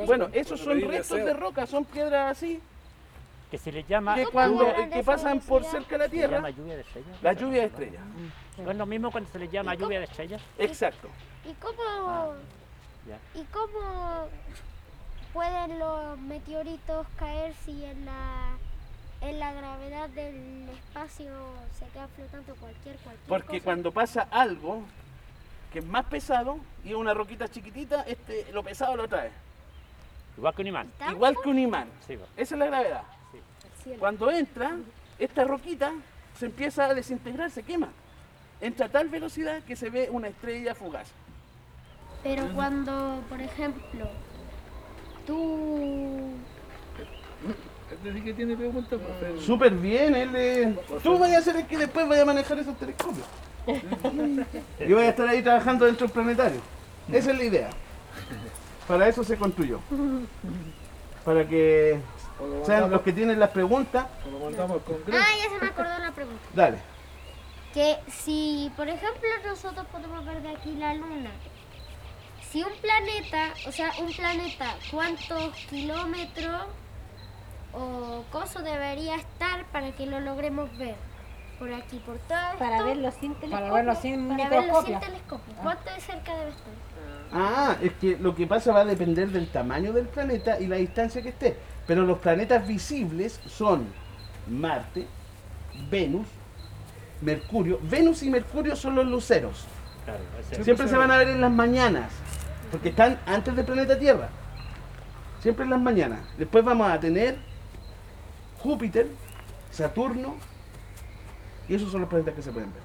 Bueno, 0.06 0.28
esos 0.34 0.60
son 0.60 0.82
restos 0.82 1.18
de 1.18 1.34
roca, 1.34 1.66
son 1.66 1.86
piedras 1.86 2.32
así, 2.32 2.60
Que 3.50 3.58
se 3.58 3.72
le 3.72 3.84
llama, 3.84 4.16
que, 4.16 4.24
¿Cómo 4.24 4.34
cuando, 4.34 4.74
que 4.92 5.04
pasan 5.04 5.40
por 5.40 5.64
cerca 5.64 5.98
de 5.98 5.98
la 6.00 6.10
se 6.10 6.18
llama 6.18 6.48
Tierra, 6.48 6.50
lluvia 6.50 6.76
de 6.76 6.82
estrellas. 6.82 7.22
la 7.22 7.34
lluvia 7.34 7.62
de 7.62 7.68
estrellas. 7.68 8.02
¿No 8.58 8.72
es 8.72 8.78
lo 8.78 8.86
mismo 8.86 9.12
cuando 9.12 9.30
se 9.30 9.40
le 9.40 9.48
llama 9.48 9.76
lluvia 9.76 10.00
de 10.00 10.06
estrellas? 10.06 10.42
Exacto. 10.58 11.08
¿Y 11.46 11.54
cómo, 11.54 12.34
Ya. 13.08 13.20
¿Y 13.40 13.44
cómo 13.46 14.28
pueden 15.34 15.80
los 15.80 16.20
meteoritos 16.20 17.08
caer 17.18 17.54
si 17.66 17.84
en 17.84 18.06
la, 18.06 18.56
en 19.22 19.40
la 19.40 19.52
gravedad 19.54 20.10
del 20.10 20.70
espacio 20.70 21.32
se 21.78 21.86
queda 21.88 22.08
flotando 22.16 22.56
cualquier 22.56 22.96
cualquier 22.98 23.28
Porque 23.28 23.58
cosa? 23.58 23.64
cuando 23.64 23.92
pasa 23.92 24.28
algo 24.32 24.84
que 25.72 25.80
es 25.80 25.86
más 25.86 26.06
pesado 26.06 26.58
y 26.86 26.90
es 26.90 26.96
una 26.96 27.16
roquita 27.16 27.48
chiquitita, 27.48 28.04
este, 28.04 28.46
lo 28.54 28.64
pesado 28.64 28.96
lo 28.96 29.08
trae. 29.08 29.32
Igual 30.38 30.54
que 30.54 30.62
un 30.62 30.68
imán. 30.68 30.92
Igual 31.10 31.36
que 31.44 31.50
un 31.50 31.60
imán. 31.60 31.88
Sí. 32.06 32.18
Esa 32.38 32.56
es 32.56 32.60
la 32.60 32.66
gravedad. 32.68 33.04
Cuando 34.00 34.32
entra, 34.32 34.78
esta 35.20 35.44
roquita 35.46 35.92
se 36.38 36.46
empieza 36.46 36.86
a 36.86 36.94
desintegrar, 36.94 37.50
se 37.52 37.64
quema. 37.64 37.90
Entra 38.62 38.86
a 38.86 38.90
tal 38.90 39.10
velocidad 39.10 39.62
que 39.64 39.76
se 39.76 39.90
ve 39.90 40.10
una 40.12 40.28
estrella 40.30 40.74
fugaz. 40.74 41.10
Pero 42.24 42.48
cuando, 42.54 43.22
por 43.30 43.42
ejemplo, 43.42 44.08
tú... 45.26 46.32
Desde 48.04 48.24
que 48.24 48.34
tiene 48.34 48.56
preguntas, 48.58 49.00
profe. 49.00 49.42
Súper 49.42 49.72
bien, 49.74 50.16
él 50.16 50.78
Tú 51.04 51.18
vayas 51.18 51.42
a 51.42 51.52
ser 51.52 51.56
el 51.58 51.68
que 51.68 51.78
después 51.78 52.08
vaya 52.08 52.24
a 52.24 52.26
manejar 52.26 52.60
esos 52.60 52.78
telescopios. 52.78 53.26
y 54.80 54.94
voy 54.94 55.04
a 55.04 55.10
estar 55.10 55.28
ahí 55.28 55.42
trabajando 55.42 55.86
dentro 55.86 56.08
del 56.08 56.14
planetario. 56.14 56.60
Esa 57.12 57.32
es 57.32 57.38
la 57.38 57.44
idea. 57.44 57.70
Para 58.88 59.08
eso 59.08 59.24
se 59.24 59.38
construyó. 59.38 59.80
Para 61.24 61.48
que 61.48 62.00
O 62.42 62.48
lo 62.48 62.66
sean 62.66 62.90
los 62.90 63.02
que 63.02 63.14
tienen 63.14 63.40
las 63.40 63.52
preguntas. 63.52 64.06
o 64.28 64.32
lo 64.32 64.40
mandamos 64.46 64.78
al 64.78 64.84
Congreso. 64.84 65.20
Ah, 65.22 65.38
ya 65.38 65.50
se 65.50 65.64
me 65.64 65.68
acordó 65.72 66.00
la 66.00 66.12
pregunta. 66.12 66.42
Dale. 66.54 66.78
Que 67.74 67.98
si, 68.08 68.72
por 68.76 68.88
ejemplo, 68.88 69.30
nosotros 69.46 69.86
podemos 69.92 70.26
ver 70.26 70.42
de 70.42 70.50
aquí 70.50 70.76
la 70.76 70.94
luna, 70.94 71.32
si 72.54 72.62
un 72.62 72.72
planeta, 72.82 73.52
o 73.68 73.72
sea, 73.72 73.92
un 74.00 74.14
planeta, 74.14 74.76
¿cuántos 74.92 75.56
kilómetros 75.72 76.68
o 77.74 78.24
coso 78.32 78.62
debería 78.62 79.16
estar 79.16 79.66
para 79.72 79.92
que 79.94 80.06
lo 80.06 80.20
logremos 80.20 80.70
ver? 80.78 80.96
Por 81.58 81.74
aquí, 81.74 81.98
por 82.06 82.18
todo 82.20 82.38
Para 82.60 82.76
esto, 82.76 82.86
verlo 82.86 83.12
sin 83.20 83.34
Para 83.34 83.42
telescopio. 83.42 83.74
verlo 83.74 83.96
sin 83.96 84.28
para 84.28 84.50
verlo 84.50 84.82
sin 84.84 85.00
telescopio. 85.00 85.54
¿Cuánto 85.64 85.94
de 85.96 86.00
cerca 86.02 86.36
debe 86.36 86.50
estar? 86.50 86.74
Ah, 87.32 87.76
es 87.82 87.94
que 87.94 88.18
lo 88.18 88.36
que 88.36 88.46
pasa 88.46 88.72
va 88.72 88.82
a 88.82 88.86
depender 88.86 89.30
del 89.30 89.48
tamaño 89.50 89.92
del 89.92 90.06
planeta 90.08 90.60
y 90.60 90.68
la 90.68 90.76
distancia 90.76 91.24
que 91.24 91.30
esté. 91.30 91.58
Pero 91.88 92.04
los 92.04 92.20
planetas 92.20 92.68
visibles 92.68 93.40
son 93.48 93.88
Marte, 94.48 95.08
Venus, 95.90 96.28
Mercurio. 97.22 97.80
Venus 97.82 98.22
y 98.22 98.30
Mercurio 98.30 98.76
son 98.76 98.94
los 98.94 99.08
luceros. 99.08 99.66
Claro, 100.06 100.20
Siempre 100.64 100.88
se 100.88 100.98
van 100.98 101.10
a 101.12 101.18
ver 101.18 101.30
en 101.30 101.42
las 101.42 101.52
mañanas, 101.52 102.12
porque 102.74 102.90
están 102.90 103.20
antes 103.28 103.56
del 103.56 103.66
planeta 103.66 104.00
Tierra. 104.00 104.30
Siempre 105.42 105.64
en 105.64 105.70
las 105.70 105.80
mañanas. 105.80 106.22
Después 106.40 106.66
vamos 106.66 106.92
a 106.92 107.00
tener 107.00 107.38
Júpiter, 108.64 109.10
Saturno, 109.70 110.34
y 111.70 111.76
esos 111.76 111.92
son 111.92 112.02
los 112.02 112.10
planetas 112.10 112.34
que 112.34 112.42
se 112.42 112.52
pueden 112.52 112.74
ver. 112.74 112.82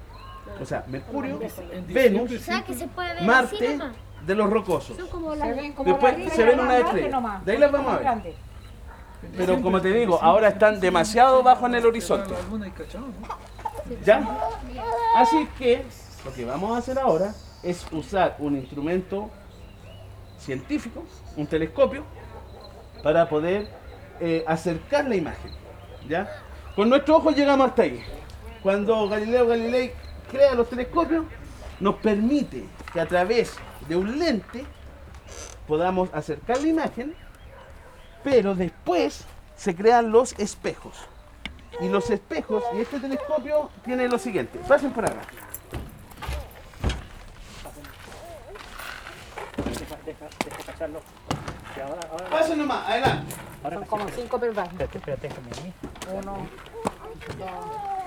O 0.61 0.65
sea, 0.65 0.85
Mercurio, 0.87 1.39
En 1.71 1.87
Venus, 1.91 2.31
O 2.31 2.37
sea, 2.37 2.63
que 2.63 2.75
se 2.75 2.87
puede 2.87 3.15
ver 3.15 3.17
así 3.17 3.25
Marte, 3.25 3.79
de 4.27 4.35
los 4.35 4.47
rocosos. 4.47 4.95
Son 4.95 5.07
como 5.07 5.33
Se 5.33 5.39
las... 5.39 5.55
ven 5.55 5.73
como 5.73 5.89
Después 5.89 6.19
la 6.19 6.29
se 6.29 6.43
ven 6.43 6.59
una 6.59 6.77
estrella. 6.77 7.41
De 7.43 7.51
ahí 7.51 7.57
las 7.57 7.71
vamos 7.71 7.93
a 7.93 7.97
ver. 7.97 8.35
Pero 9.35 9.59
como 9.59 9.81
te 9.81 9.91
digo, 9.91 10.21
ahora 10.21 10.49
están 10.49 10.79
demasiado 10.79 11.41
bajo 11.41 11.65
en 11.65 11.73
el 11.73 11.85
horizonte. 11.87 12.35
¿Ya? 14.05 14.21
Así 15.15 15.47
que 15.57 15.83
lo 16.23 16.31
que 16.31 16.45
vamos 16.45 16.75
a 16.75 16.77
hacer 16.77 16.99
ahora 16.99 17.33
es 17.63 17.87
usar 17.91 18.35
un 18.37 18.55
instrumento 18.55 19.31
científico, 20.39 21.03
un 21.35 21.47
telescopio, 21.47 22.03
para 23.03 23.29
poder 23.29 23.67
eh, 24.19 24.43
acercar 24.47 25.07
la 25.07 25.15
imagen. 25.15 25.51
¿Ya? 26.07 26.29
Con 26.75 26.89
nuestro 26.89 27.17
ojo 27.17 27.31
llegamos 27.31 27.69
hasta 27.69 27.83
ahí. 27.83 28.03
Cuando 28.63 29.07
Galileo 29.07 29.47
Galilei 29.47 29.93
crea 30.31 30.53
los 30.55 30.69
telescopios, 30.69 31.25
nos 31.79 31.95
permite 31.95 32.65
que 32.91 32.99
a 32.99 33.05
través 33.05 33.55
de 33.87 33.95
un 33.95 34.19
lente 34.19 34.65
podamos 35.67 36.09
acercar 36.13 36.61
la 36.61 36.67
imagen, 36.67 37.15
pero 38.23 38.55
después 38.55 39.25
se 39.55 39.75
crean 39.75 40.11
los 40.11 40.37
espejos. 40.39 40.95
Y 41.79 41.87
los 41.87 42.09
espejos 42.09 42.63
y 42.75 42.81
este 42.81 42.99
telescopio 42.99 43.69
tiene 43.85 44.07
lo 44.07 44.17
siguiente. 44.17 44.59
Pasen 44.67 44.91
por 44.91 45.05
acá. 45.05 45.21
Deja, 50.19 50.63
cacharlo. 50.65 51.01
Que 51.73 51.81
ahora, 51.81 51.99
ahora, 52.11 52.55
nomás, 52.55 52.89
adelante. 52.89 53.35
ahora 53.63 53.77
Son 53.77 53.85
como 53.85 54.05
sirve. 54.05 54.21
cinco 54.21 54.39
peldaños. 54.39 54.73
Espérate, 54.73 54.97
espérate, 54.97 55.27
déjame. 55.29 55.73
Uno, 56.19 56.47
dos, 57.37 57.98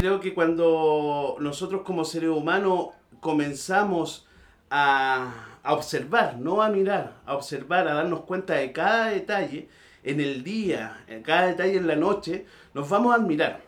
Creo 0.00 0.18
que 0.18 0.32
cuando 0.32 1.36
nosotros 1.40 1.82
como 1.82 2.06
seres 2.06 2.30
humanos 2.30 2.86
comenzamos 3.20 4.26
a, 4.70 5.58
a 5.62 5.74
observar, 5.74 6.38
no 6.38 6.62
a 6.62 6.70
mirar, 6.70 7.18
a 7.26 7.34
observar, 7.34 7.86
a 7.86 7.92
darnos 7.92 8.22
cuenta 8.22 8.54
de 8.54 8.72
cada 8.72 9.10
detalle 9.10 9.68
en 10.02 10.22
el 10.22 10.42
día, 10.42 11.04
en 11.06 11.22
cada 11.22 11.48
detalle 11.48 11.76
en 11.76 11.86
la 11.86 11.96
noche, 11.96 12.46
nos 12.72 12.88
vamos 12.88 13.12
a 13.12 13.16
admirar. 13.16 13.60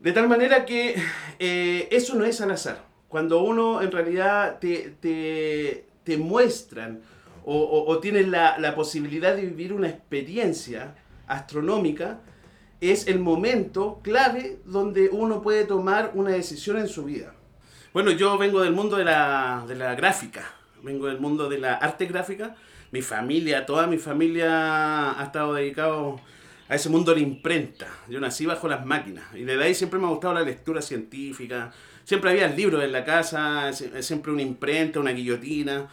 De 0.00 0.12
tal 0.12 0.28
manera 0.28 0.66
que 0.66 0.96
eh, 1.38 1.88
eso 1.90 2.14
no 2.14 2.26
es 2.26 2.42
al 2.42 2.50
azar. 2.50 2.84
Cuando 3.08 3.42
uno 3.42 3.80
en 3.80 3.92
realidad 3.92 4.58
te, 4.58 4.96
te, 5.00 5.86
te 6.04 6.18
muestran 6.18 7.00
o, 7.46 7.56
o, 7.56 7.90
o 7.90 8.00
tienes 8.00 8.28
la, 8.28 8.58
la 8.58 8.74
posibilidad 8.74 9.34
de 9.34 9.46
vivir 9.46 9.72
una 9.72 9.88
experiencia 9.88 10.94
astronómica, 11.26 12.20
es 12.80 13.06
el 13.08 13.18
momento 13.18 14.00
clave 14.02 14.58
donde 14.64 15.08
uno 15.10 15.42
puede 15.42 15.64
tomar 15.64 16.12
una 16.14 16.30
decisión 16.30 16.78
en 16.78 16.88
su 16.88 17.04
vida. 17.04 17.34
Bueno, 17.92 18.10
yo 18.10 18.36
vengo 18.38 18.60
del 18.60 18.72
mundo 18.72 18.96
de 18.96 19.04
la, 19.04 19.64
de 19.66 19.74
la 19.74 19.94
gráfica, 19.94 20.44
vengo 20.82 21.06
del 21.06 21.18
mundo 21.18 21.48
de 21.48 21.58
la 21.58 21.74
arte 21.74 22.06
gráfica. 22.06 22.54
Mi 22.92 23.02
familia, 23.02 23.66
toda 23.66 23.86
mi 23.86 23.98
familia 23.98 25.18
ha 25.18 25.24
estado 25.24 25.54
dedicado 25.54 26.20
a 26.68 26.74
ese 26.74 26.88
mundo 26.88 27.12
de 27.14 27.20
la 27.20 27.26
imprenta. 27.26 27.86
Yo 28.08 28.20
nací 28.20 28.46
bajo 28.46 28.68
las 28.68 28.84
máquinas 28.84 29.24
y 29.34 29.42
desde 29.44 29.62
ahí 29.64 29.74
siempre 29.74 29.98
me 29.98 30.06
ha 30.06 30.10
gustado 30.10 30.34
la 30.34 30.42
lectura 30.42 30.82
científica. 30.82 31.72
Siempre 32.04 32.30
había 32.30 32.46
libros 32.48 32.82
en 32.84 32.92
la 32.92 33.04
casa, 33.04 33.70
sie- 33.72 34.02
siempre 34.02 34.30
una 34.32 34.42
imprenta, 34.42 35.00
una 35.00 35.10
guillotina, 35.12 35.88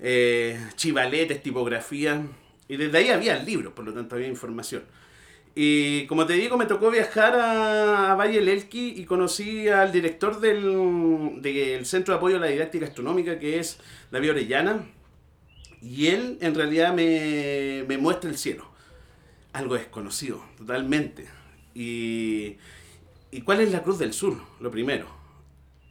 eh, 0.00 0.58
chivaletes, 0.76 1.42
tipografía. 1.42 2.22
Y 2.68 2.76
desde 2.76 2.98
ahí 2.98 3.08
había 3.10 3.42
libros, 3.42 3.72
por 3.72 3.84
lo 3.84 3.92
tanto 3.92 4.14
había 4.16 4.28
información. 4.28 4.82
Y 5.60 6.06
como 6.06 6.24
te 6.24 6.34
digo, 6.34 6.56
me 6.56 6.66
tocó 6.66 6.88
viajar 6.88 7.34
a, 7.34 8.14
Valle 8.14 8.38
del 8.38 8.48
Elqui 8.48 8.94
y 8.96 9.04
conocí 9.04 9.66
al 9.66 9.90
director 9.90 10.38
del, 10.38 11.42
del 11.42 11.84
Centro 11.84 12.14
de 12.14 12.18
Apoyo 12.18 12.36
a 12.36 12.38
la 12.38 12.46
Didáctica 12.46 12.86
Astronómica, 12.86 13.40
que 13.40 13.58
es 13.58 13.80
David 14.12 14.30
Orellana. 14.30 14.86
Y 15.82 16.06
él 16.06 16.38
en 16.42 16.54
realidad 16.54 16.94
me, 16.94 17.84
me 17.88 17.98
muestra 17.98 18.30
el 18.30 18.38
cielo. 18.38 18.70
Algo 19.52 19.74
desconocido, 19.74 20.44
totalmente. 20.58 21.26
Y, 21.74 22.58
¿Y 23.32 23.40
cuál 23.40 23.60
es 23.60 23.72
la 23.72 23.82
Cruz 23.82 23.98
del 23.98 24.12
Sur? 24.12 24.36
Lo 24.60 24.70
primero. 24.70 25.08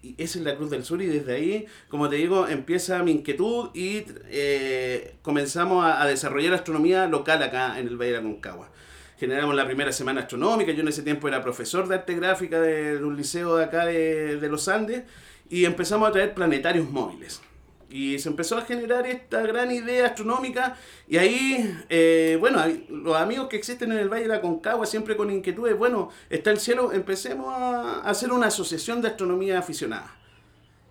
y 0.02 0.16
esa 0.18 0.40
es 0.40 0.46
la 0.46 0.56
Cruz 0.56 0.70
del 0.70 0.86
Sur 0.86 1.02
y 1.02 1.08
desde 1.08 1.36
ahí, 1.36 1.66
como 1.90 2.08
te 2.08 2.16
digo, 2.16 2.48
empieza 2.48 3.04
mi 3.04 3.12
inquietud 3.12 3.72
y 3.74 4.06
eh, 4.30 5.18
comenzamos 5.24 5.84
a, 5.86 6.06
desarrollar 6.06 6.54
astronomía 6.54 7.06
local 7.08 7.44
acá 7.44 7.78
en 7.78 7.88
el 7.90 7.98
Valle 7.98 8.12
de 8.12 8.18
Aconcagua 8.20 8.72
generamos 9.18 9.56
la 9.56 9.66
primera 9.66 9.92
semana 9.92 10.22
astronómica. 10.22 10.72
Yo 10.72 10.82
en 10.82 10.88
ese 10.88 11.02
tiempo 11.02 11.28
era 11.28 11.42
profesor 11.42 11.88
de 11.88 11.96
arte 11.96 12.16
gráfica 12.16 12.62
de, 12.62 13.04
un 13.04 13.18
liceo 13.18 13.58
de 13.58 13.66
acá 13.66 13.86
de, 13.86 14.38
de, 14.38 14.50
los 14.50 14.68
Andes 14.68 15.04
y 15.50 15.66
empezamos 15.66 16.10
a 16.10 16.12
traer 16.12 16.34
planetarios 16.34 16.90
móviles. 16.90 17.42
Y 17.90 18.20
se 18.20 18.28
empezó 18.28 18.58
a 18.58 18.62
generar 18.62 19.08
esta 19.08 19.42
gran 19.44 19.72
idea 19.72 20.08
astronómica 20.08 20.76
y 21.08 21.18
ahí, 21.18 21.74
eh, 21.88 22.36
bueno, 22.38 22.62
los 22.90 23.16
amigos 23.16 23.48
que 23.48 23.56
existen 23.56 23.94
en 23.94 24.00
el 24.00 24.10
Valle 24.10 24.24
de 24.24 24.28
la 24.28 24.42
Concagua 24.42 24.86
siempre 24.86 25.16
con 25.16 25.32
inquietudes, 25.32 25.78
bueno, 25.78 26.10
está 26.30 26.52
el 26.52 26.60
cielo, 26.60 26.92
empecemos 26.92 27.48
a 27.56 28.02
hacer 28.02 28.34
una 28.34 28.48
asociación 28.48 29.02
de 29.02 29.08
astronomía 29.08 29.58
aficionada. 29.58 30.14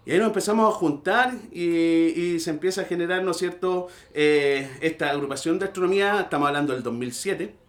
Y 0.06 0.12
ahí 0.12 0.18
nos 0.18 0.28
empezamos 0.28 0.72
a 0.72 0.78
juntar 0.78 1.34
y, 1.52 2.38
se 2.38 2.48
empieza 2.48 2.82
a 2.82 2.84
generar, 2.84 3.22
¿no 3.24 3.32
es 3.32 3.36
cierto?, 3.36 3.88
eh, 4.14 4.70
esta 4.80 5.10
agrupación 5.10 5.58
de 5.58 5.66
astronomía, 5.66 6.20
estamos 6.20 6.48
hablando 6.48 6.72
del 6.72 6.82
2007 6.82 7.65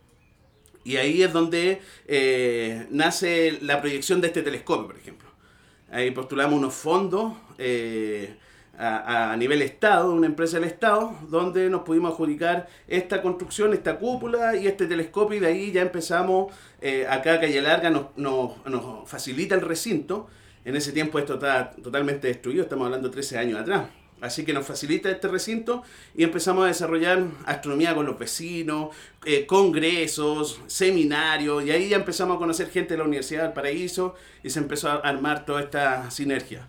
y 0.87 0.95
ahí 0.95 1.21
es 1.21 1.33
donde 1.33 1.81
eh, 2.07 2.87
nace 2.91 3.57
la 3.61 3.81
proyección 3.81 4.21
de 4.21 4.27
este 4.27 4.41
telescopio, 4.41 4.87
por 4.87 4.97
ejemplo. 4.97 5.27
Ahí 5.91 6.11
postulamos 6.11 6.57
unos 6.57 6.73
fondos 6.75 7.33
eh, 7.57 8.37
a, 8.77 9.35
nivel 9.37 9.61
Estado, 9.63 10.13
una 10.13 10.27
empresa 10.27 10.61
del 10.61 10.69
Estado, 10.69 11.13
donde 11.27 11.69
nos 11.69 11.81
pudimos 11.81 12.13
adjudicar 12.13 12.69
esta 12.87 13.21
construcción, 13.21 13.73
esta 13.73 13.99
cúpula 13.99 14.55
y 14.55 14.65
este 14.65 14.85
telescopio, 14.87 15.35
y 15.35 15.41
de 15.41 15.47
ahí 15.47 15.71
ya 15.73 15.81
empezamos, 15.81 16.53
eh, 16.79 17.05
acá 17.09 17.37
Calle 17.41 17.61
Larga 17.61 17.89
nos, 17.89 18.51
facilita 19.07 19.55
el 19.55 19.61
recinto. 19.61 20.29
En 20.63 20.77
ese 20.77 20.93
tiempo 20.93 21.19
esto 21.19 21.33
está 21.33 21.71
totalmente 21.71 22.27
destruido, 22.27 22.63
estamos 22.63 22.85
hablando 22.85 23.09
de 23.09 23.13
13 23.13 23.37
años 23.39 23.59
atrás. 23.59 23.89
Así 24.19 24.43
que 24.43 24.51
nos 24.51 24.65
facilita 24.65 25.11
este 25.11 25.27
recinto 25.27 25.83
y 26.15 26.23
empezamos 26.23 26.65
a 26.65 26.67
desarrollar 26.67 27.23
astronomía 27.45 27.93
con 27.93 28.07
los 28.07 28.17
vecinos, 28.17 28.95
eh, 29.25 29.45
congresos, 29.45 30.59
seminarios, 30.65 31.63
y 31.63 31.71
ahí 31.71 31.89
ya 31.89 31.97
empezamos 31.97 32.37
a 32.37 32.39
conocer 32.39 32.71
gente 32.71 32.95
de 32.95 32.97
la 32.97 33.03
Universidad 33.03 33.43
del 33.43 33.53
Paraíso 33.53 34.15
y 34.43 34.49
se 34.49 34.57
empezó 34.57 34.89
a 34.89 34.95
armar 34.95 35.45
toda 35.45 35.61
esta 35.61 36.09
sinergia. 36.09 36.67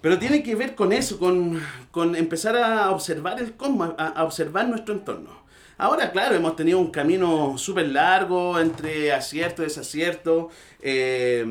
Pero 0.00 0.18
tiene 0.18 0.42
que 0.42 0.54
ver 0.54 0.74
con 0.74 0.94
eso, 0.94 1.18
con, 1.18 1.62
con 1.90 2.16
empezar 2.16 2.56
a 2.56 2.90
observar 2.90 3.38
el 3.38 3.52
a, 3.98 4.24
observar 4.24 4.66
nuestro 4.66 4.94
entorno. 4.94 5.38
Ahora, 5.76 6.10
claro, 6.12 6.34
hemos 6.34 6.56
tenido 6.56 6.78
un 6.78 6.90
camino 6.90 7.58
súper 7.58 7.88
largo 7.88 8.58
entre 8.58 9.12
acierto 9.12 9.60
y 9.62 9.66
desacierto. 9.66 10.48
Eh, 10.80 11.44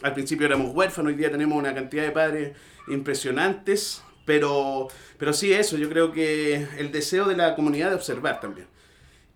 al 0.00 0.14
principio 0.14 0.46
éramos 0.46 0.74
huérfanos, 0.74 1.12
hoy 1.12 1.18
día 1.18 1.30
tenemos 1.30 1.58
una 1.58 1.74
cantidad 1.74 2.04
de 2.04 2.10
padres 2.10 2.56
impresionantes 2.88 4.02
pero, 4.24 4.88
pero 5.18 5.32
sí, 5.32 5.52
eso, 5.52 5.76
yo 5.76 5.88
creo 5.88 6.12
que 6.12 6.66
el 6.78 6.92
deseo 6.92 7.26
de 7.26 7.36
la 7.36 7.54
comunidad 7.54 7.90
de 7.90 7.96
observar 7.96 8.40
también. 8.40 8.66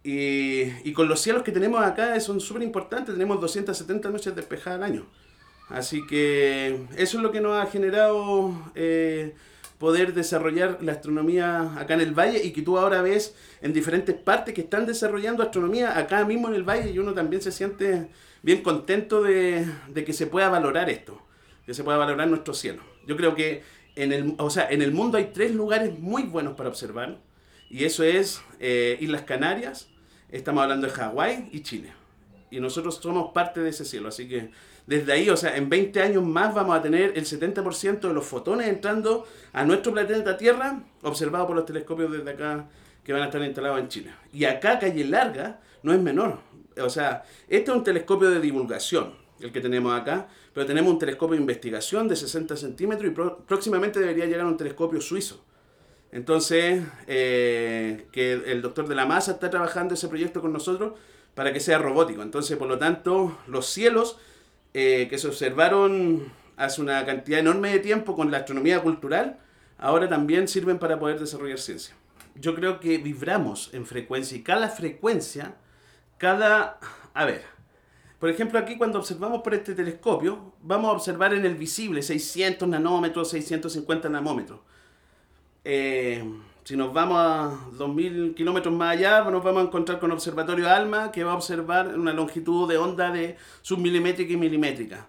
Y, 0.03 0.65
y 0.89 0.93
con 0.93 1.09
los 1.09 1.21
cielos 1.21 1.43
que 1.43 1.53
tenemos 1.53 1.83
acá 1.83 2.19
son 2.21 2.41
súper 2.41 2.63
importantes, 2.63 3.15
tenemos 3.15 3.41
270 3.41 4.11
noches 4.11 4.35
despejadas 4.37 4.79
al 4.79 4.85
año. 4.85 5.07
Así 5.69 6.07
que 6.07 6.87
eso 6.97 7.17
es 7.17 7.23
lo 7.23 7.33
que 7.33 7.41
nos 7.41 7.57
ha 7.57 7.67
generado 7.67 8.55
eh, 8.75 9.35
poder 9.79 10.13
desarrollar 10.13 10.79
la 10.83 10.93
astronomía 10.93 11.79
acá 11.79 11.95
en 11.95 12.03
el 12.03 12.13
valle 12.13 12.45
y 12.45 12.53
que 12.53 12.63
tú 12.63 12.79
ahora 12.79 13.03
ves 13.03 13.35
en 13.63 13.73
diferentes 13.73 14.15
partes 14.15 14.55
que 14.55 14.61
están 14.61 14.87
desarrollando 14.87 15.43
astronomía 15.43 15.99
acá 15.99 16.25
mismo 16.25 16.49
en 16.49 16.55
el 16.55 16.63
valle 16.63 16.91
y 16.91 16.99
uno 16.99 17.15
también 17.15 17.41
se 17.41 17.51
siente 17.51 18.09
bien 18.43 18.63
contento 18.63 19.23
de, 19.23 19.67
de 19.89 20.05
que 20.05 20.13
se 20.13 20.27
pueda 20.27 20.49
valorar 20.51 20.91
esto, 20.91 21.21
que 21.65 21.73
se 21.73 21.83
pueda 21.83 21.97
valorar 21.97 22.29
nuestro 22.29 22.53
cielo. 22.53 22.83
Yo 23.07 23.17
creo 23.17 23.35
que 23.35 23.63
en 23.97 24.13
el, 24.13 24.35
o 24.39 24.51
sea, 24.51 24.69
en 24.71 24.83
el 24.83 24.93
mundo 24.93 25.19
hay 25.19 25.31
tres 25.33 25.55
lugares 25.55 25.99
muy 25.99 26.25
buenos 26.25 26.55
para 26.55 26.69
observar, 26.69 27.19
y 27.71 27.85
eso 27.85 28.05
es 28.05 28.43
eh, 28.61 28.99
Islas 29.01 29.23
Canarias, 29.23 29.89
estamos 30.31 30.63
hablando 30.63 30.87
de 30.87 30.93
Hawái 30.93 31.49
y 31.53 31.63
Chile. 31.63 31.93
Y 32.51 32.61
nosotros 32.61 33.01
somos 33.03 33.33
parte 33.33 33.61
de 33.61 33.71
ese 33.71 33.85
cielo, 33.85 34.09
así 34.09 34.29
que 34.29 34.51
desde 34.87 35.13
ahí, 35.13 35.31
o 35.31 35.37
sea, 35.37 35.57
en 35.57 35.69
20 35.69 36.03
años 36.03 36.23
más 36.23 36.55
vamos 36.55 36.77
a 36.77 36.83
tener 36.83 37.13
el 37.17 37.25
70% 37.25 38.01
de 38.01 38.13
los 38.13 38.25
fotones 38.25 38.69
entrando 38.69 39.27
a 39.53 39.65
nuestro 39.65 39.93
planeta 39.93 40.37
Tierra, 40.37 40.83
observado 41.03 41.47
por 41.47 41.57
los 41.57 41.65
telescopios 41.65 42.13
desde 42.13 42.31
acá 42.31 42.67
que 43.03 43.13
van 43.13 43.23
a 43.23 43.27
estar 43.27 43.43
instalados 43.43 43.81
en 43.81 43.89
Chile. 43.89 44.11
Y 44.33 44.45
acá, 44.45 44.79
Calle 44.79 45.05
Larga, 45.05 45.61
no 45.83 45.93
es 45.93 46.01
menor. 46.01 46.39
O 46.83 46.91
sea, 46.91 47.25
este 47.49 47.71
es 47.71 47.77
un 47.77 47.85
telescopio 47.85 48.31
de 48.31 48.41
divulgación, 48.41 49.15
el 49.41 49.53
que 49.53 49.61
tenemos 49.61 49.99
acá, 49.99 50.29
pero 50.53 50.67
tenemos 50.67 50.93
un 50.93 50.99
telescopio 50.99 51.35
de 51.35 51.41
investigación 51.41 52.09
de 52.09 52.17
60 52.17 52.57
centímetros 52.57 53.11
y 53.11 53.15
próximamente 53.47 54.01
debería 54.01 54.27
llegar 54.27 54.47
un 54.47 54.57
telescopio 54.57 55.01
suizo. 55.01 55.45
Entonces, 56.13 56.83
eh, 57.09 58.07
que 58.13 58.33
el 58.33 58.63
doctor 58.63 58.87
de 58.87 58.95
la 58.95 59.05
masa 59.05 59.33
está 59.33 59.51
trabajando 59.51 59.95
ese 59.95 60.09
proyecto 60.09 60.41
con 60.41 60.53
nosotros 60.53 60.93
para 61.35 61.53
que 61.53 61.59
sea 61.59 61.79
robótico. 61.79 62.23
Entonces, 62.23 62.57
por 62.57 62.69
lo 62.69 62.79
tanto, 62.79 63.37
los 63.49 63.67
cielos 63.67 64.19
eh, 64.73 65.09
que 65.11 65.19
se 65.19 65.27
observaron 65.27 66.33
hace 66.57 66.81
una 66.81 67.05
cantidad 67.05 67.41
enorme 67.41 67.71
de 67.71 67.81
tiempo 67.81 68.15
con 68.15 68.31
la 68.31 68.39
astronomía 68.39 68.81
cultural, 68.81 69.41
ahora 69.77 70.09
también 70.09 70.47
sirven 70.47 70.79
para 70.79 70.99
poder 70.99 71.19
desarrollar 71.19 71.59
ciencia. 71.59 71.97
Yo 72.37 72.55
creo 72.55 72.81
que 72.81 72.99
vibramos 72.99 73.71
en 73.73 73.87
frecuencia 73.87 74.37
y 74.37 74.43
cada 74.43 74.69
frecuencia, 74.69 75.57
cada... 76.19 76.79
A 77.13 77.25
ver, 77.25 77.43
por 78.25 78.31
ejemplo, 78.31 78.59
aquí 78.59 78.79
cuando 78.79 78.99
observamos 78.99 79.43
por 79.43 79.53
este 79.53 79.75
telescopio, 79.75 80.55
vamos 80.63 80.89
a 80.89 80.93
observar 80.93 81.35
en 81.35 81.45
el 81.45 81.57
visible 81.57 82.01
600 82.01 82.67
nanómetros, 82.67 83.29
650 83.29 84.09
nanómetros. 84.09 84.61
Eh, 85.63 86.25
si 86.65 86.75
nos 86.75 86.95
vamos 86.95 87.19
a 87.19 87.55
2000 87.73 88.35
kilómetros 88.35 88.75
más 88.75 88.97
allá, 88.97 89.23
nos 89.25 89.45
vamos 89.45 89.63
a 89.63 89.67
encontrar 89.67 90.01
con 90.01 90.11
Observatorio 90.11 90.71
ALMA, 90.71 91.13
que 91.13 91.23
va 91.23 91.33
a 91.33 91.35
observar 91.35 91.99
una 91.99 92.15
longitud 92.15 92.67
de 92.67 92.79
onda 92.79 93.11
de 93.11 93.37
submilimétrica 93.61 94.33
y 94.33 94.39
milimétrica. 94.39 95.07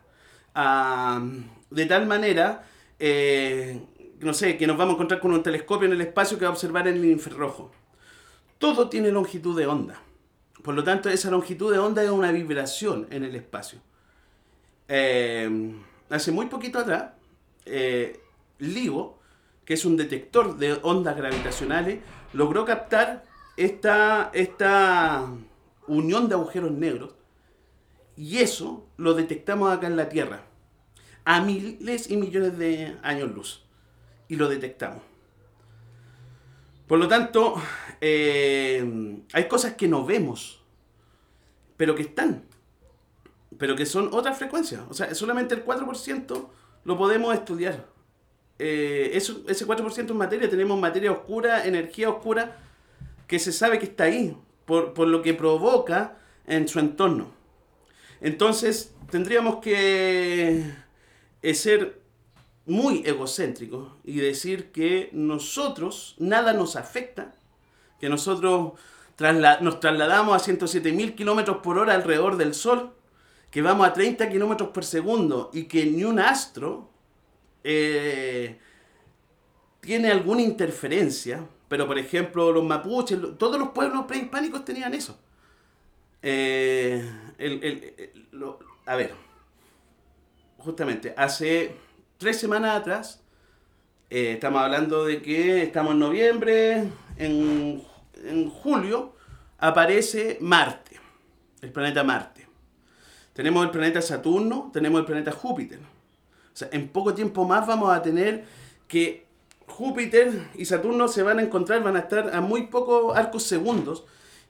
Ah, 0.53 1.25
de 1.69 1.85
tal 1.85 2.07
manera, 2.07 2.67
eh, 2.99 3.81
no 4.19 4.33
sé, 4.33 4.57
que 4.57 4.67
nos 4.67 4.75
vamos 4.75 4.91
a 4.91 4.95
encontrar 4.95 5.21
con 5.21 5.31
un 5.31 5.41
telescopio 5.41 5.87
en 5.87 5.93
el 5.93 6.01
espacio 6.01 6.37
que 6.37 6.43
va 6.43 6.49
a 6.49 6.53
observar 6.53 6.89
en 6.89 6.95
el 6.95 7.05
infrarrojo. 7.05 7.71
Todo 8.57 8.89
tiene 8.89 9.09
longitud 9.09 9.57
de 9.57 9.67
onda. 9.67 10.01
Por 10.65 10.73
lo 10.73 10.83
tanto, 10.83 11.09
esa 11.09 11.29
longitud 11.29 11.71
de 11.71 11.77
onda 11.77 12.03
es 12.03 12.09
una 12.09 12.31
vibración 12.31 13.05
en 13.11 13.23
el 13.23 13.35
espacio. 13.35 13.77
Eh, 14.87 15.47
hace 16.09 16.31
muy 16.31 16.47
poquito 16.47 16.79
atrás, 16.79 17.11
eh, 17.67 18.19
LIGO, 18.57 19.19
que 19.63 19.75
es 19.75 19.85
un 19.85 19.95
detector 19.95 20.57
de 20.57 20.79
ondas 20.81 21.15
gravitacionales, 21.15 21.99
logró 22.33 22.65
captar 22.65 23.25
esta, 23.57 24.31
esta 24.33 25.27
unión 25.85 26.29
de 26.29 26.33
agujeros 26.33 26.71
negros 26.71 27.13
y 28.17 28.39
eso 28.39 28.87
lo 28.97 29.13
detectamos 29.13 29.71
acá 29.71 29.85
en 29.85 29.97
la 29.97 30.09
Tierra 30.09 30.45
a 31.25 31.41
miles 31.41 32.09
y 32.09 32.17
millones 32.17 32.57
de 32.57 32.97
años 33.03 33.31
luz 33.35 33.63
y 34.27 34.35
lo 34.35 34.49
detectamos. 34.49 35.03
Por 36.87 36.99
lo 36.99 37.07
tanto, 37.07 37.55
eh, 38.01 39.17
hay 39.33 39.47
cosas 39.47 39.73
que 39.73 39.87
no 39.87 40.05
vemos, 40.05 40.61
pero 41.77 41.95
que 41.95 42.03
están, 42.03 42.43
pero 43.57 43.75
que 43.75 43.85
son 43.85 44.09
otras 44.11 44.37
frecuencias. 44.37 44.81
O 44.89 44.93
sea, 44.93 45.13
solamente 45.15 45.55
el 45.55 45.65
4% 45.65 46.47
lo 46.83 46.97
podemos 46.97 47.33
estudiar. 47.33 47.85
Eh, 48.59 49.11
eso, 49.13 49.41
ese 49.47 49.65
4% 49.65 50.05
es 50.05 50.11
materia, 50.11 50.49
tenemos 50.49 50.79
materia 50.79 51.11
oscura, 51.11 51.65
energía 51.65 52.09
oscura, 52.09 52.57
que 53.27 53.39
se 53.39 53.51
sabe 53.51 53.79
que 53.79 53.85
está 53.85 54.05
ahí, 54.05 54.37
por, 54.65 54.93
por 54.93 55.07
lo 55.07 55.21
que 55.21 55.33
provoca 55.33 56.17
en 56.45 56.67
su 56.67 56.79
entorno. 56.79 57.33
Entonces, 58.21 58.93
tendríamos 59.09 59.57
que 59.57 60.73
eh, 61.41 61.53
ser 61.53 62.01
muy 62.65 63.03
egocéntricos 63.05 63.93
y 64.03 64.17
decir 64.17 64.71
que 64.71 65.09
nosotros, 65.13 66.15
nada 66.17 66.53
nos 66.53 66.75
afecta, 66.75 67.35
que 67.99 68.09
nosotros 68.09 68.73
trasla 69.15 69.59
nos 69.61 69.79
trasladamos 69.79 70.35
a 70.35 70.51
107.000 70.51 71.15
kilómetros 71.15 71.57
por 71.57 71.77
hora 71.77 71.93
alrededor 71.93 72.37
del 72.37 72.53
Sol, 72.53 72.93
que 73.51 73.61
vamos 73.61 73.87
a 73.87 73.93
30 73.93 74.29
kilómetros 74.29 74.69
por 74.69 74.83
segundo 74.83 75.49
y 75.53 75.65
que 75.65 75.85
ni 75.85 76.03
un 76.03 76.19
astro 76.19 76.89
eh, 77.63 78.59
tiene 79.79 80.11
alguna 80.11 80.41
interferencia, 80.41 81.47
pero 81.67 81.87
por 81.87 81.97
ejemplo 81.97 82.51
los 82.51 82.63
mapuches, 82.63 83.19
todos 83.37 83.59
los 83.59 83.69
pueblos 83.69 84.05
prehispánicos 84.05 84.65
tenían 84.65 84.93
eso. 84.93 85.19
Eh, 86.21 87.07
el, 87.37 87.63
el, 87.63 87.93
el, 87.97 88.27
lo, 88.31 88.59
a 88.85 88.95
ver, 88.95 89.13
justamente, 90.57 91.13
hace 91.15 91.75
tres 92.17 92.39
semanas 92.39 92.79
atrás, 92.79 93.21
eh, 94.09 94.33
estamos 94.33 94.61
hablando 94.61 95.05
de 95.05 95.21
que 95.21 95.63
estamos 95.63 95.93
en 95.93 95.99
noviembre, 95.99 96.89
en, 97.17 97.83
en 98.23 98.49
julio 98.49 99.15
aparece 99.57 100.37
Marte, 100.41 100.99
el 101.61 101.71
planeta 101.71 102.03
Marte. 102.03 102.47
Tenemos 103.33 103.65
el 103.65 103.71
planeta 103.71 104.01
Saturno, 104.01 104.69
tenemos 104.71 104.99
el 104.99 105.05
planeta 105.05 105.31
Júpiter. 105.31 105.79
O 105.79 106.57
sea, 106.57 106.69
en 106.71 106.87
poco 106.87 107.13
tiempo 107.13 107.45
más 107.45 107.67
vamos 107.67 107.93
a 107.93 108.01
tener 108.01 108.45
que 108.87 109.25
Júpiter 109.67 110.47
y 110.55 110.65
Saturno 110.65 111.07
se 111.07 111.23
van 111.23 111.39
a 111.39 111.41
encontrar, 111.41 111.83
van 111.83 111.97
a 111.97 111.99
estar 111.99 112.33
a 112.33 112.39
muy 112.39 112.67
pocos 112.67 113.17
arcos 113.17 113.43
segundos. 113.43 114.05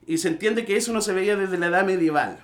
Y 0.05 0.19
se 0.19 0.27
entiende 0.27 0.65
que 0.65 0.77
eso 0.77 0.93
no 0.93 1.01
se 1.01 1.13
veía 1.13 1.35
desde 1.35 1.57
la 1.57 1.67
edad 1.67 1.83
medieval. 1.83 2.37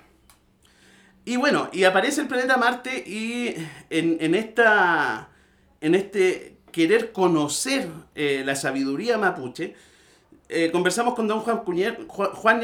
Y 1.24 1.36
bueno, 1.36 1.68
y 1.72 1.84
aparece 1.84 2.20
el 2.22 2.28
planeta 2.28 2.56
Marte 2.56 3.04
y 3.06 3.54
en, 3.90 4.16
en 4.20 4.34
esta, 4.34 5.28
en 5.80 5.94
este 5.94 6.56
querer 6.72 7.12
conocer 7.12 7.88
eh, 8.14 8.42
la 8.44 8.56
sabiduría 8.56 9.18
mapuche, 9.18 9.74
eh, 10.48 10.70
conversamos 10.72 11.14
con 11.14 11.28
don 11.28 11.40
Juan, 11.40 11.58
Cuñer- 11.64 12.06
Ju- 12.08 12.32
Juan 12.32 12.60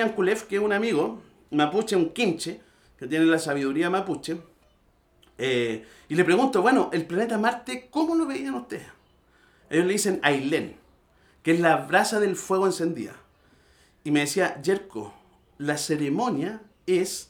que 0.48 0.56
es 0.56 0.62
un 0.62 0.72
amigo 0.72 1.22
mapuche, 1.50 1.94
un 1.94 2.10
quinche, 2.10 2.60
que 2.98 3.06
tiene 3.06 3.26
la 3.26 3.38
sabiduría 3.38 3.90
mapuche. 3.90 4.38
Eh, 5.38 5.84
y 6.08 6.16
le 6.16 6.24
pregunto, 6.24 6.60
bueno, 6.60 6.90
el 6.92 7.06
planeta 7.06 7.38
Marte, 7.38 7.86
¿cómo 7.90 8.16
lo 8.16 8.26
veían 8.26 8.54
ustedes? 8.54 8.88
Ellos 9.70 9.86
le 9.86 9.92
dicen 9.92 10.18
Ailén, 10.22 10.76
que 11.44 11.52
es 11.52 11.60
la 11.60 11.76
brasa 11.76 12.18
del 12.18 12.34
fuego 12.34 12.66
encendida. 12.66 13.14
Y 14.02 14.10
me 14.10 14.20
decía, 14.20 14.60
Yerko, 14.62 15.14
la 15.58 15.76
ceremonia 15.78 16.60
es 16.86 17.27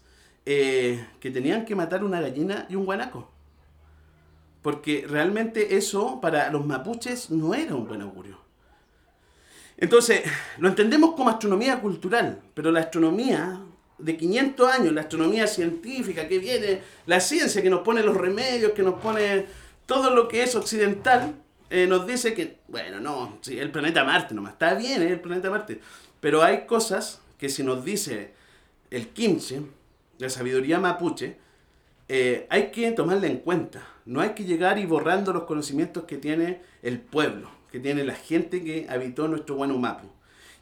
eh, 0.51 1.07
que 1.21 1.31
tenían 1.31 1.67
que 1.67 1.75
matar 1.75 2.03
una 2.03 2.23
gallina 2.23 2.65
y 2.71 2.75
un 2.75 2.87
guanaco. 2.87 3.31
Porque 4.63 5.05
realmente 5.07 5.77
eso 5.77 6.23
para 6.23 6.51
los 6.51 6.65
mapuches 6.65 7.29
no 7.29 7.53
era 7.53 7.75
un 7.75 7.87
buen 7.87 8.01
augurio. 8.01 8.39
Entonces, 9.77 10.23
lo 10.57 10.71
entendemos 10.71 11.15
como 11.15 11.29
astronomía 11.29 11.79
cultural, 11.83 12.41
pero 12.55 12.73
la 12.73 12.81
astronomía 12.81 13.61
de 13.99 14.17
500 14.17 14.73
años, 14.73 14.95
la 14.95 15.03
astronomía 15.03 15.47
científica 15.47 16.27
que 16.27 16.39
viene, 16.39 16.81
la 17.05 17.21
ciencia 17.21 17.61
que 17.61 17.69
nos 17.69 17.81
pone 17.81 18.03
los 18.03 18.17
remedios, 18.17 18.73
que 18.73 18.83
nos 18.83 18.99
pone 19.03 19.45
todo 19.85 20.15
lo 20.15 20.29
que 20.29 20.45
es 20.45 20.57
occidental, 20.57 21.35
eh, 21.69 21.87
nos 21.87 22.07
dice 22.07 22.33
que, 22.33 22.61
bueno, 22.69 23.01
no, 23.01 23.37
sí, 23.43 23.59
el 23.59 23.71
planeta 23.71 24.03
Marte 24.03 24.35
nomás, 24.35 24.55
está 24.55 24.73
bien, 24.73 25.03
el 25.03 25.21
planeta 25.21 25.51
Marte, 25.51 25.79
pero 26.21 26.43
hay 26.43 26.65
cosas 26.65 27.21
que 27.37 27.51
si 27.51 27.63
nos 27.63 27.85
dice 27.85 28.33
el 28.91 29.09
Kimche, 29.09 29.61
la 30.19 30.29
sabiduría 30.29 30.79
mapuche, 30.79 31.37
eh, 32.09 32.47
hay 32.51 32.71
que 32.71 32.91
tomarla 32.93 33.27
en 33.27 33.39
cuenta. 33.39 33.87
No 34.05 34.21
hay 34.21 34.31
que 34.31 34.45
llegar 34.45 34.79
y 34.79 34.87
borrando 34.87 35.33
los 35.33 35.45
conocimientos 35.45 36.05
que 36.05 36.17
tiene 36.17 36.63
el 36.83 37.01
pueblo, 37.01 37.51
que 37.71 37.81
tiene 37.81 38.05
la 38.05 38.15
gente 38.15 38.63
que 38.63 38.87
habitó 38.89 39.29
nuestro 39.29 39.57
Guanumapu. 39.57 40.09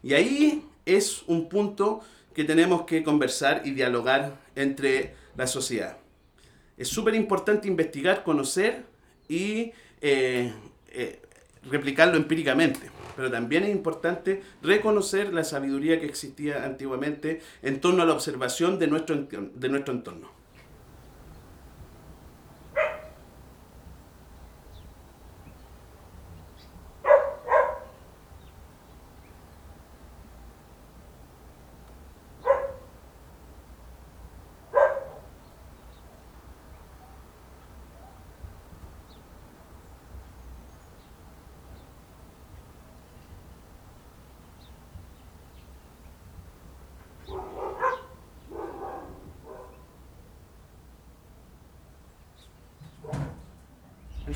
Y 0.03 0.15
ahí 0.15 0.65
es 0.85 1.23
un 1.27 1.49
punto 1.49 2.01
que 2.35 2.45
tenemos 2.45 2.83
que 2.83 3.03
conversar 3.03 3.63
y 3.65 3.71
dialogar 3.71 4.37
entre 4.55 5.15
la 5.37 5.47
sociedad. 5.47 5.97
Es 6.77 6.89
súper 6.89 7.15
importante 7.15 7.69
investigar, 7.69 8.23
conocer 8.23 8.85
y 9.29 9.73
eh, 10.01 10.53
eh, 10.91 11.21
replicarlo 11.63 12.17
empíricamente. 12.17 12.91
Pero 13.17 13.31
también 13.31 13.65
es 13.65 13.71
importante 13.71 14.43
reconocer 14.63 15.33
la 15.33 15.45
sabiduría 15.45 15.99
que 15.99 16.07
existía 16.07 16.65
antiguamente 16.65 17.41
en 17.63 17.81
torno 17.81 18.03
a 18.03 18.07
la 18.07 18.13
observación 18.13 18.79
de 18.79 18.87
nuestro, 18.87 19.17
de 19.17 19.69
nuestro 19.69 19.95
entorno. 19.95 20.46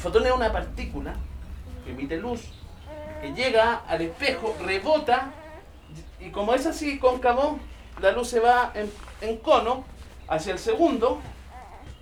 Fotón 0.01 0.27
es 0.27 0.33
una 0.33 0.51
partícula 0.51 1.15
que 1.85 1.91
emite 1.91 2.17
luz, 2.17 2.41
que 3.21 3.33
llega 3.35 3.83
al 3.87 4.01
espejo, 4.01 4.57
rebota, 4.61 5.33
y 6.19 6.31
como 6.31 6.55
es 6.55 6.67
así 6.67 6.99
cóncavo, 6.99 7.59
la 8.01 8.13
luz 8.13 8.29
se 8.29 8.41
va 8.41 8.73
en, 8.75 8.91
en 9.21 9.37
cono 9.39 9.85
hacia 10.27 10.53
el 10.53 10.59
segundo, 10.59 11.21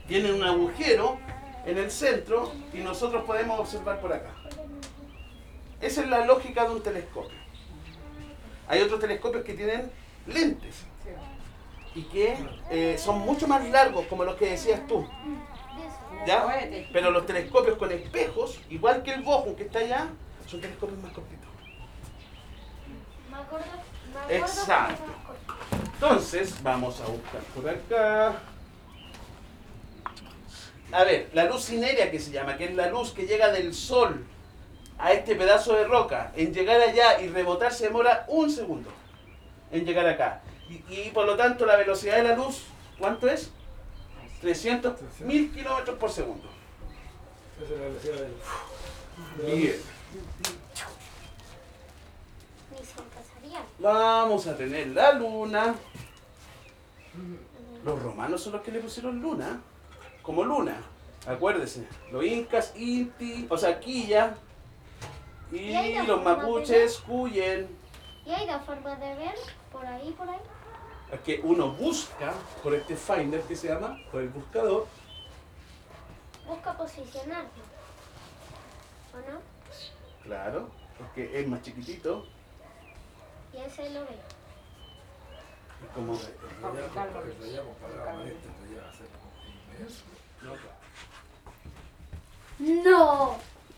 tiene 0.07 0.33
un 0.33 0.45
agujero 0.45 1.19
en 1.67 1.77
el 1.77 1.91
centro 1.91 2.53
y 2.73 2.79
nosotros 2.79 3.25
podemos 3.25 3.59
observar 3.59 4.01
por 4.01 4.13
acá. 4.13 4.31
Esa 5.81 6.03
es 6.03 6.09
la 6.09 6.25
lógica 6.25 6.65
de 6.65 6.71
un 6.71 6.83
telescopio. 6.83 7.37
Hay 8.69 8.81
otros 8.81 9.01
telescopios 9.01 9.45
que 9.45 9.55
tienen 9.55 9.91
lentes 10.27 10.85
y 11.95 12.03
que 12.03 12.37
eh, 12.71 12.97
son 12.99 13.21
mucho 13.21 13.49
más 13.49 13.69
largos, 13.69 14.07
como 14.07 14.25
los 14.25 14.37
que 14.37 14.51
decías 14.51 14.87
tú. 14.87 15.09
¿Ya? 16.27 16.47
Pero 16.93 17.11
los 17.11 17.27
telescopios 17.27 17.79
con 17.79 17.91
espejos, 17.93 18.59
igual 18.69 19.03
que 19.03 19.13
el 19.13 19.23
Bochum 19.23 19.55
que 19.55 19.65
está 19.65 19.79
allá, 19.79 20.09
son 20.47 20.61
telescopios 20.61 20.99
más 21.01 21.13
cortitos. 21.13 21.49
Exacto. 24.29 25.05
Entonces, 25.95 26.63
vamos 26.63 27.01
a 27.01 27.07
buscar 27.07 27.41
por 27.55 27.69
acá. 27.69 28.41
A 30.91 31.05
ver, 31.05 31.31
la 31.35 31.45
luz 31.45 31.67
cinérea 31.67 32.11
que 32.11 32.19
se 32.19 32.31
llama, 32.31 32.57
que 32.57 32.67
es 32.67 32.75
la 32.75 32.89
luz 32.89 33.13
que 33.13 33.27
llega 33.27 33.51
del 33.51 33.75
sol 33.75 34.25
a 34.99 35.13
este 35.13 35.37
pedazo 35.37 35.75
de 35.75 35.85
roca, 35.85 36.33
en 36.35 36.53
llegar 36.53 36.81
allá 36.81 37.21
y 37.21 37.29
rebotar 37.29 37.73
se 37.73 37.85
demora 37.85 38.25
un 38.29 38.51
segundo 38.51 38.91
en 39.71 39.85
llegar 39.85 40.07
acá. 40.07 40.41
Y, 40.69 40.83
y 40.93 41.11
por 41.13 41.27
lo 41.27 41.37
tanto 41.37 41.67
la 41.67 41.77
velocidad 41.77 42.17
de 42.17 42.23
la 42.25 42.35
luz, 42.35 42.65
¿cuánto 42.99 43.29
es? 43.29 43.51
300 44.41 44.95
mil 45.21 45.53
kilómetros 45.53 45.99
por 45.99 46.11
segundo. 46.11 46.49
Esa 47.63 47.75
es 47.75 47.81
la 47.81 47.87
velocidad 47.87 48.15
del. 48.15 49.57
Bien. 49.57 49.77
Vamos 53.81 54.47
a 54.47 54.57
tener 54.57 54.89
la 54.89 55.13
luna. 55.13 55.75
Los 57.85 58.03
romanos 58.03 58.43
son 58.43 58.53
los 58.55 58.63
que 58.63 58.73
le 58.73 58.81
pusieron 58.81 59.21
luna. 59.21 59.61
Como 60.23 60.45
luna. 60.45 60.83
Acuérdese. 61.27 61.87
Los 62.13 62.25
incas, 62.25 62.73
Inti, 62.77 63.47
o 63.49 63.59
sea, 63.59 63.79
Quilla. 63.81 64.37
Y 65.51 65.57
¿Y 65.57 65.77
hay 65.77 65.95
la 65.95 66.05
los 66.05 66.23
mapuches, 66.23 66.99
Cuyen. 66.99 67.69
Y 68.27 68.31
hay 68.31 68.47
dos 68.47 68.63
formas 68.65 69.01
de 69.01 69.15
ver, 69.15 69.35
por 69.73 69.85
ahí, 69.87 70.15
por 70.17 70.29
ahí. 70.29 70.39
Es 71.13 71.21
que 71.21 71.41
uno 71.43 71.71
busca 71.73 72.35
por 72.63 72.75
este 72.75 72.95
finder 72.95 73.41
que 73.43 73.57
se 73.57 73.69
llama, 73.69 73.99
por 74.13 74.21
el 74.21 74.29
buscador. 74.29 74.87
Busca 76.47 76.77
posicionarte. 76.77 77.61
¿O 79.15 79.17
no? 79.31 79.41
Claro, 80.23 80.69
porque 80.99 81.41
es 81.41 81.49
más 81.49 81.63
chiquitito. 81.63 82.27
Y 83.55 83.57
ese 83.59 83.89
lo 83.91 84.01
ve. 84.01 84.19
Es 85.83 85.91
como. 85.95 86.13
¡No! 92.59 93.37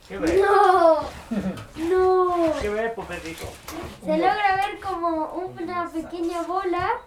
¿Qué 0.08 0.18
ves? 0.18 0.40
¡No! 0.40 1.02
¡No! 1.76 2.60
¿Qué 2.60 2.68
ves? 2.70 2.92
Se 4.04 4.18
logra 4.18 4.56
ver 4.56 4.80
como 4.80 5.26
una 5.34 5.88
pequeña 5.88 6.42
bola 6.42 7.00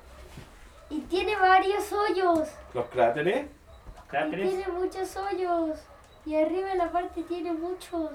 y 0.94 1.00
tiene 1.02 1.36
varios 1.36 1.92
hoyos. 1.92 2.50
Los 2.74 2.86
cráteres. 2.88 3.46
Y 3.48 4.08
¿Cráteres? 4.08 4.50
tiene 4.50 4.68
muchos 4.68 5.16
hoyos. 5.18 5.80
Y 6.26 6.36
arriba 6.36 6.72
en 6.72 6.78
la 6.78 6.92
parte 6.92 7.24
tiene 7.24 7.52
muchos. 7.52 8.12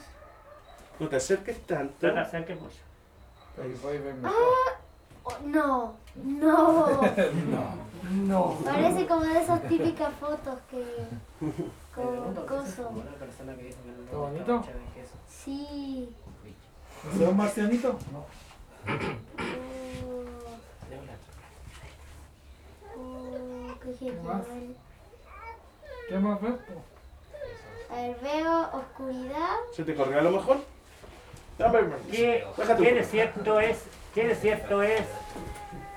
No 0.99 1.09
te 1.09 1.17
acerques 1.17 1.61
tanto. 1.67 2.07
No 2.07 2.14
te 2.14 2.21
acerques 2.21 2.61
mucho. 2.61 2.79
Mejor. 4.23 4.33
Oh, 5.25 5.33
no, 5.45 5.97
no. 6.14 7.88
No. 8.11 8.55
Parece 8.64 9.07
como 9.07 9.21
de 9.23 9.43
esas 9.43 9.62
típicas 9.69 10.12
fotos 10.14 10.59
que. 10.71 10.85
con 11.95 12.35
coso. 12.47 12.91
¿Está 14.05 14.17
bonito? 14.17 14.64
Sí. 15.29 16.14
¿Se 17.12 17.19
ve 17.19 17.27
un 17.29 17.37
marcianito? 17.37 17.99
No. 18.12 18.25
Oh, 22.97 23.75
qué 23.99 24.07
genial. 24.07 24.45
¿Qué 26.09 26.17
más 26.19 26.41
ves? 26.41 26.53
A 27.91 27.95
ver, 27.97 28.17
veo 28.23 28.69
oscuridad. 28.73 29.57
¿Se 29.75 29.85
te 29.85 29.95
corrió 29.95 30.19
a 30.19 30.23
lo 30.23 30.31
mejor? 30.31 30.59
Dame, 31.59 31.81
¿Qué, 32.11 32.45
qué 32.57 32.73
un- 32.73 32.95
desierto 32.95 33.61
es? 33.61 33.85
¿Qué 34.15 34.29
desierto 34.29 34.83
es 34.83 35.03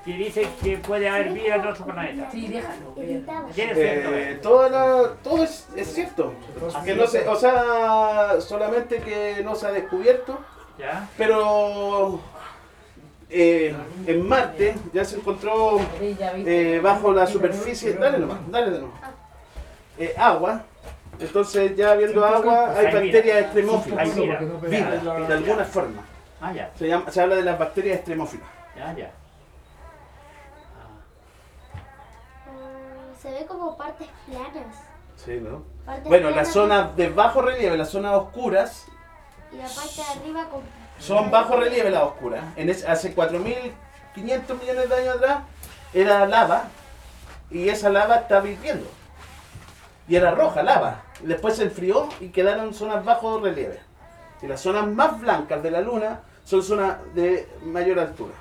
que 0.05 0.13
dice 0.13 0.47
que 0.63 0.77
puede 0.77 1.07
haber 1.07 1.29
vida 1.33 1.55
en 1.55 1.67
otro 1.67 1.85
planeta? 1.85 2.29
Sí, 2.31 2.47
déjalo. 2.47 2.95
¿Qué 2.95 3.67
desierto 3.67 4.09
Eh, 4.15 4.31
es? 4.31 4.41
toda 4.41 4.69
la- 4.69 5.13
todo 5.23 5.43
es, 5.43 5.67
es 5.75 5.93
cierto. 5.93 6.33
Que 6.83 6.95
no 6.95 7.05
se, 7.07 7.27
o 7.27 7.35
sea, 7.35 8.41
solamente 8.41 8.97
que 8.99 9.41
no 9.43 9.55
se 9.55 9.67
ha 9.67 9.71
descubierto, 9.71 10.39
¿Ya? 10.79 11.07
pero 11.17 12.19
eh, 13.31 13.75
en 14.07 14.27
Marte 14.27 14.75
ya 14.93 15.05
se 15.05 15.15
encontró 15.17 15.79
eh, 15.99 16.79
bajo 16.83 17.11
la 17.13 17.25
superficie, 17.27 17.93
dale 17.93 18.19
nomás, 18.19 18.39
dale 18.51 18.71
de 18.71 18.79
nuevo, 18.79 18.93
Eh, 19.97 20.13
agua. 20.17 20.63
Entonces 21.19 21.75
ya 21.75 21.93
viendo 21.95 22.25
agua 22.25 22.71
hay 22.75 22.85
bacterias 22.85 23.41
extremófilas, 23.41 24.15
vida. 24.15 24.39
de 25.27 25.33
alguna 25.33 25.65
forma. 25.65 26.01
Ah, 26.41 26.51
ya. 26.53 26.71
Se, 26.75 26.87
llama- 26.87 27.11
se 27.11 27.21
habla 27.21 27.35
de 27.35 27.43
las 27.43 27.59
bacterias 27.59 27.97
extremófilas. 27.97 28.47
Ya, 28.75 28.93
ya. 28.95 29.11
Ah, 32.47 33.13
se 33.21 33.31
ve 33.31 33.45
como 33.45 33.77
partes 33.77 34.07
planas. 34.25 34.75
Sí, 35.15 35.39
¿no? 35.39 35.63
Partes 35.85 36.05
Bueno, 36.07 36.31
las 36.31 36.47
zonas 36.51 36.95
de 36.95 37.09
bajo 37.09 37.41
relieve, 37.43 37.77
las 37.77 37.89
zonas 37.89 38.13
oscuras, 38.15 38.85
Y 39.51 39.57
la 39.57 39.63
parte 39.65 39.95
de 39.97 40.19
arriba 40.19 40.45
con... 40.49 40.61
son 41.01 41.31
bajo 41.31 41.57
relieve 41.57 41.89
las 41.89 42.03
oscuras. 42.03 42.43
En 42.55 42.69
ese- 42.69 42.87
hace 42.87 43.13
4.500 43.13 44.59
millones 44.59 44.87
de 44.89 44.95
años 44.95 45.15
atrás 45.17 45.39
era 45.93 46.25
lava 46.27 46.65
y 47.49 47.67
esa 47.69 47.89
lava 47.89 48.15
está 48.17 48.39
viviendo. 48.39 48.87
Y 50.07 50.15
era 50.15 50.31
roja, 50.31 50.63
lava. 50.63 51.01
Después 51.21 51.55
se 51.57 51.63
enfrió 51.63 52.07
y 52.19 52.29
quedaron 52.29 52.73
zonas 52.73 53.03
bajo 53.03 53.39
relieve. 53.39 53.79
Y 54.41 54.47
las 54.47 54.61
zonas 54.61 54.87
más 54.87 55.19
blancas 55.19 55.61
de 55.63 55.71
la 55.71 55.81
luna 55.81 56.21
son 56.45 56.63
zonas 56.63 56.97
de 57.13 57.47
mayor 57.63 57.99
altura. 57.99 58.33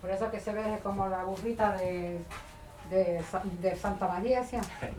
Por 0.00 0.10
eso 0.10 0.30
que 0.30 0.40
se 0.40 0.52
ve 0.52 0.78
como 0.82 1.08
la 1.08 1.24
burrita 1.24 1.72
de, 1.72 2.18
de, 2.90 3.22
Sa- 3.30 3.42
de 3.44 3.76
Santa 3.76 4.08
María, 4.08 4.42
¿sí? 4.44 4.56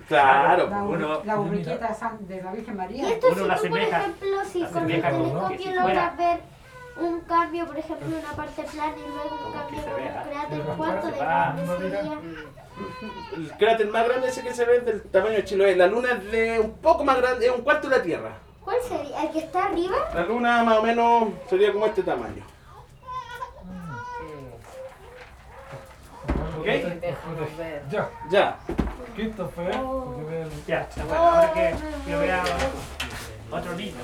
Claro. 0.07 0.69
La, 0.69 0.83
pues. 0.83 0.99
uno- 0.99 1.21
la 1.23 1.35
burriquita 1.35 1.87
de, 1.89 1.93
San- 1.95 2.27
de 2.27 2.41
la 2.41 2.51
Virgen 2.51 2.73
Y 2.73 2.77
María. 2.77 3.09
esto 3.09 3.27
Uno 3.27 3.41
si 3.43 3.47
la 3.47 3.55
tú, 3.57 3.67
por 3.69 3.79
ejemplo, 3.79 4.27
si 4.51 4.63
con 4.65 4.91
el 4.91 5.01
telescopio 5.01 5.57
si 5.57 5.65
logras 5.65 5.83
fuera- 5.83 6.13
ver 6.17 6.39
un 6.99 7.21
cambio, 7.21 7.65
por 7.65 7.77
ejemplo, 7.77 8.07
en 8.07 8.13
una 8.13 8.31
parte 8.33 8.63
plana 8.63 8.93
y 8.97 9.09
luego 9.09 9.47
un 9.47 9.53
cambio 9.53 9.81
con 9.83 10.01
un 10.01 10.31
cráter, 10.31 10.61
¿cuánto 10.77 11.07
de 11.07 11.17
grande 11.17 11.67
sería? 11.67 12.19
El 13.35 13.51
cráter 13.57 13.87
más 13.89 14.07
grande 14.07 14.27
ese 14.27 14.41
que 14.43 14.53
se 14.53 14.65
ve 14.65 14.77
es 14.77 14.85
del 14.85 15.01
tamaño 15.03 15.35
de 15.35 15.43
Chiloé. 15.45 15.75
La 15.75 15.87
luna 15.87 16.09
es 16.13 16.31
de 16.31 16.59
un 16.59 16.73
poco 16.77 17.03
más 17.03 17.17
grande, 17.21 17.45
es 17.47 17.51
un 17.51 17.61
cuarto 17.61 17.89
de 17.89 17.97
la 17.97 18.03
Tierra. 18.03 18.31
¿Cuál 18.63 18.77
sería? 18.87 19.23
¿El 19.23 19.31
que 19.31 19.39
está 19.39 19.65
arriba? 19.65 19.95
La 20.13 20.21
luna 20.25 20.63
más 20.63 20.77
o 20.77 20.83
menos 20.83 21.29
sería 21.49 21.71
como 21.73 21.85
este 21.87 22.03
tamaño. 22.03 22.43
¿Ok? 26.61 26.67
Ver. 27.57 27.83
Ya, 27.89 28.09
Ya. 28.29 28.57
quinto 29.15 29.49
fue. 29.55 29.69
Oh. 29.77 30.15
Ya, 30.67 30.87
bueno, 31.07 31.13
ahora 31.23 31.53
que 31.53 31.73
yo 32.09 32.19
vea 32.19 32.43
otro 33.51 33.73
niño. 33.75 33.95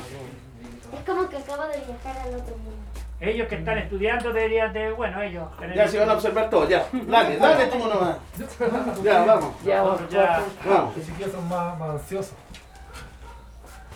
Es 0.93 1.05
como 1.05 1.29
que 1.29 1.37
acabo 1.37 1.63
de 1.67 1.77
viajar 1.77 2.17
al 2.27 2.35
otro 2.35 2.55
mundo. 2.57 2.71
Ellos 3.19 3.47
que 3.47 3.55
están 3.55 3.77
estudiando 3.79 4.31
deberían 4.31 4.71
de, 4.73 4.91
bueno, 4.91 5.21
ellos. 5.21 5.47
Ya 5.75 5.87
se 5.87 5.97
van 5.99 6.09
a 6.09 6.13
observar 6.13 6.49
todo, 6.49 6.67
ya. 6.69 6.85
Dale, 6.91 7.37
dale 7.39 7.65
tú 7.67 7.79
nomás. 7.79 8.17
Ya, 9.03 9.23
vamos. 9.23 9.55
Ya, 9.63 9.77
Nosotros 9.83 10.09
ya- 10.11 10.43
Vamos. 10.65 10.97
Ni 10.97 11.03
siquiera 11.03 11.31
son 11.31 11.47
más, 11.49 11.79
más 11.79 11.89
ansiosos. 11.91 12.33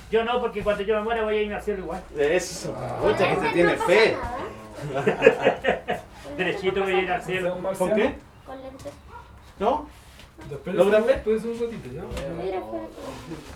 Yo 0.10 0.24
no, 0.26 0.40
porque 0.42 0.64
cuando 0.64 0.84
yo 0.84 0.96
me 0.96 1.02
muera 1.04 1.24
voy 1.24 1.38
a 1.38 1.42
irme 1.44 1.56
a 1.56 1.58
hacerlo 1.60 1.84
igual. 1.86 2.02
Eso. 2.18 2.76
Oye, 3.04 3.16
que 3.16 3.36
se 3.48 3.54
tiene 3.54 3.76
fe. 3.78 4.18
Derechito 6.38 6.82
voy 6.84 6.94
a 6.96 7.02
ir 7.02 7.12
al 7.12 7.22
cielo. 7.22 7.50
un 7.56 7.62
¿Con 7.62 7.64
marciano. 7.64 7.96
qué? 7.96 8.16
Lentes. 8.64 8.94
¿No? 9.60 9.88
¿Logran 10.66 11.06
ver? 11.06 11.24
Después 11.24 11.44
un 11.46 11.60
ratito, 11.60 11.90
¿ya? 11.94 12.04
Mira, 12.42 12.58
espérate. 12.58 12.90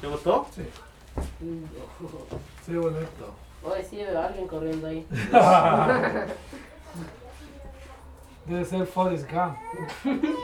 ¿Te 0.01 0.07
gustó? 0.07 0.47
Sí. 0.55 0.63
Sí, 2.65 2.73
bonito. 2.73 3.33
Oye, 3.63 3.83
sí, 3.83 3.97
veo 3.97 4.19
a 4.19 4.25
alguien 4.25 4.47
corriendo 4.47 4.87
ahí. 4.87 5.05
Debe 8.45 8.65
ser 8.65 8.85
Forrest 8.85 9.31
Gump. 9.31 9.57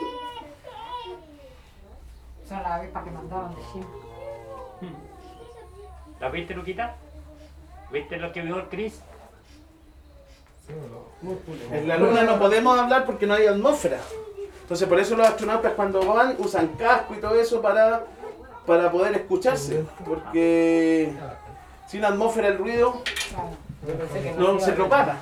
Esa 2.44 2.56
es 2.56 2.62
la 2.62 2.74
avispa 2.74 3.04
que 3.04 3.10
mandaron 3.10 3.54
de 3.54 3.60
China. 3.72 3.86
¿La 6.20 6.28
viste, 6.30 6.54
Luquita? 6.54 6.96
¿Viste 7.92 8.16
lo 8.16 8.32
que 8.32 8.42
vio 8.42 8.58
el 8.58 8.68
Chris? 8.68 9.00
Sí, 10.66 10.72
En 11.72 11.88
la 11.88 11.96
luna 11.96 12.22
no 12.24 12.38
podemos 12.38 12.78
hablar 12.78 13.04
porque 13.04 13.26
no 13.26 13.34
hay 13.34 13.46
atmósfera. 13.46 14.00
Entonces 14.72 14.88
por 14.88 15.00
eso 15.00 15.16
los 15.16 15.28
astronautas 15.28 15.74
cuando 15.74 16.00
van 16.06 16.34
usan 16.38 16.68
casco 16.78 17.12
y 17.12 17.18
todo 17.18 17.34
eso 17.34 17.60
para, 17.60 18.06
para 18.64 18.90
poder 18.90 19.14
escucharse. 19.14 19.84
Porque 20.02 21.12
sin 21.86 22.02
atmósfera 22.02 22.48
el 22.48 22.56
ruido 22.56 23.02
no 24.38 24.58
se 24.58 24.72
propaga. 24.72 25.18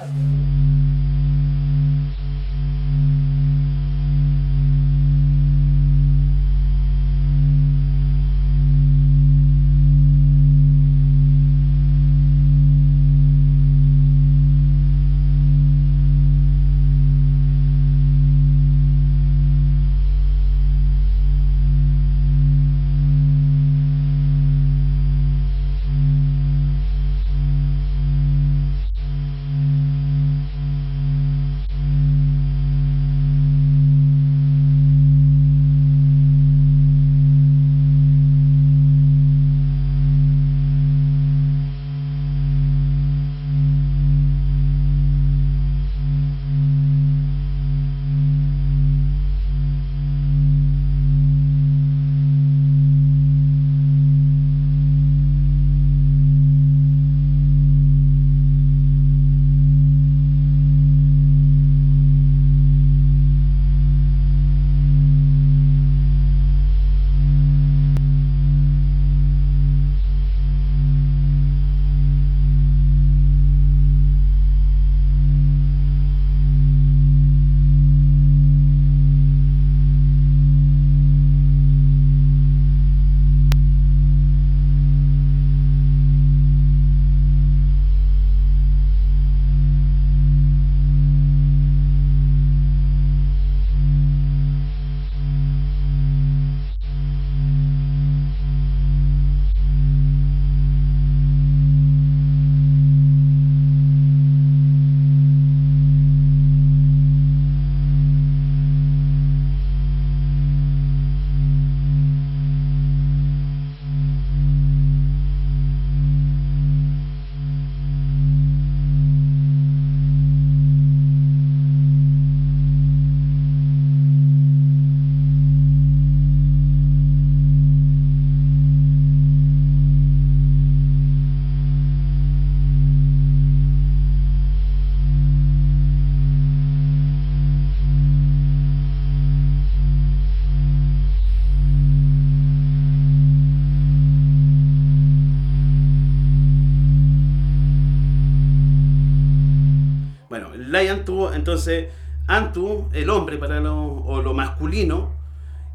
Entonces 151.41 151.87
Antu, 152.29 152.88
el 152.93 153.11
hombre 153.11 153.38
para 153.38 153.59
lo, 153.59 153.77
o 153.77 154.23
lo 154.23 154.33
masculino, 154.35 155.19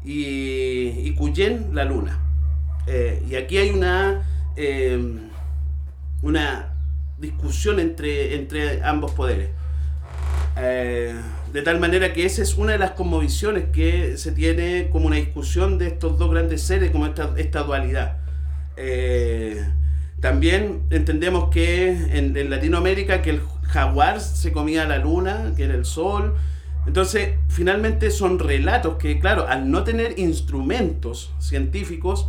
y, 0.06 0.22
y 1.04 1.16
la 1.72 1.84
luna. 1.84 2.18
Eh, 2.86 3.22
y 3.28 3.34
aquí 3.34 3.58
hay 3.58 3.70
una, 3.70 4.22
eh, 4.56 4.98
una 6.22 6.74
discusión 7.18 7.80
entre, 7.80 8.36
entre 8.36 8.82
ambos 8.82 9.10
poderes. 9.12 9.50
Eh, 10.56 11.14
de 11.52 11.62
tal 11.62 11.80
manera 11.80 12.12
que 12.12 12.24
esa 12.24 12.42
es 12.42 12.56
una 12.56 12.72
de 12.72 12.78
las 12.78 12.92
conmovisiones 12.92 13.64
que 13.72 14.16
se 14.16 14.32
tiene 14.32 14.88
como 14.90 15.08
una 15.08 15.16
discusión 15.16 15.76
de 15.76 15.88
estos 15.88 16.18
dos 16.18 16.30
grandes 16.30 16.62
seres, 16.62 16.90
como 16.90 17.06
esta, 17.06 17.34
esta 17.36 17.64
dualidad. 17.64 18.18
También 20.20 20.82
entendemos 20.90 21.50
que 21.50 21.88
en, 21.88 22.36
en 22.36 22.50
Latinoamérica 22.50 23.20
que 23.22 23.30
el 23.30 23.40
jaguar 23.68 24.20
se 24.20 24.52
comía 24.52 24.86
la 24.86 24.98
luna, 24.98 25.52
que 25.56 25.64
era 25.64 25.74
el 25.74 25.84
sol. 25.84 26.34
Entonces, 26.86 27.34
finalmente 27.48 28.10
son 28.10 28.38
relatos 28.38 28.96
que, 28.96 29.18
claro, 29.18 29.46
al 29.48 29.70
no 29.70 29.82
tener 29.82 30.18
instrumentos 30.18 31.32
científicos, 31.40 32.28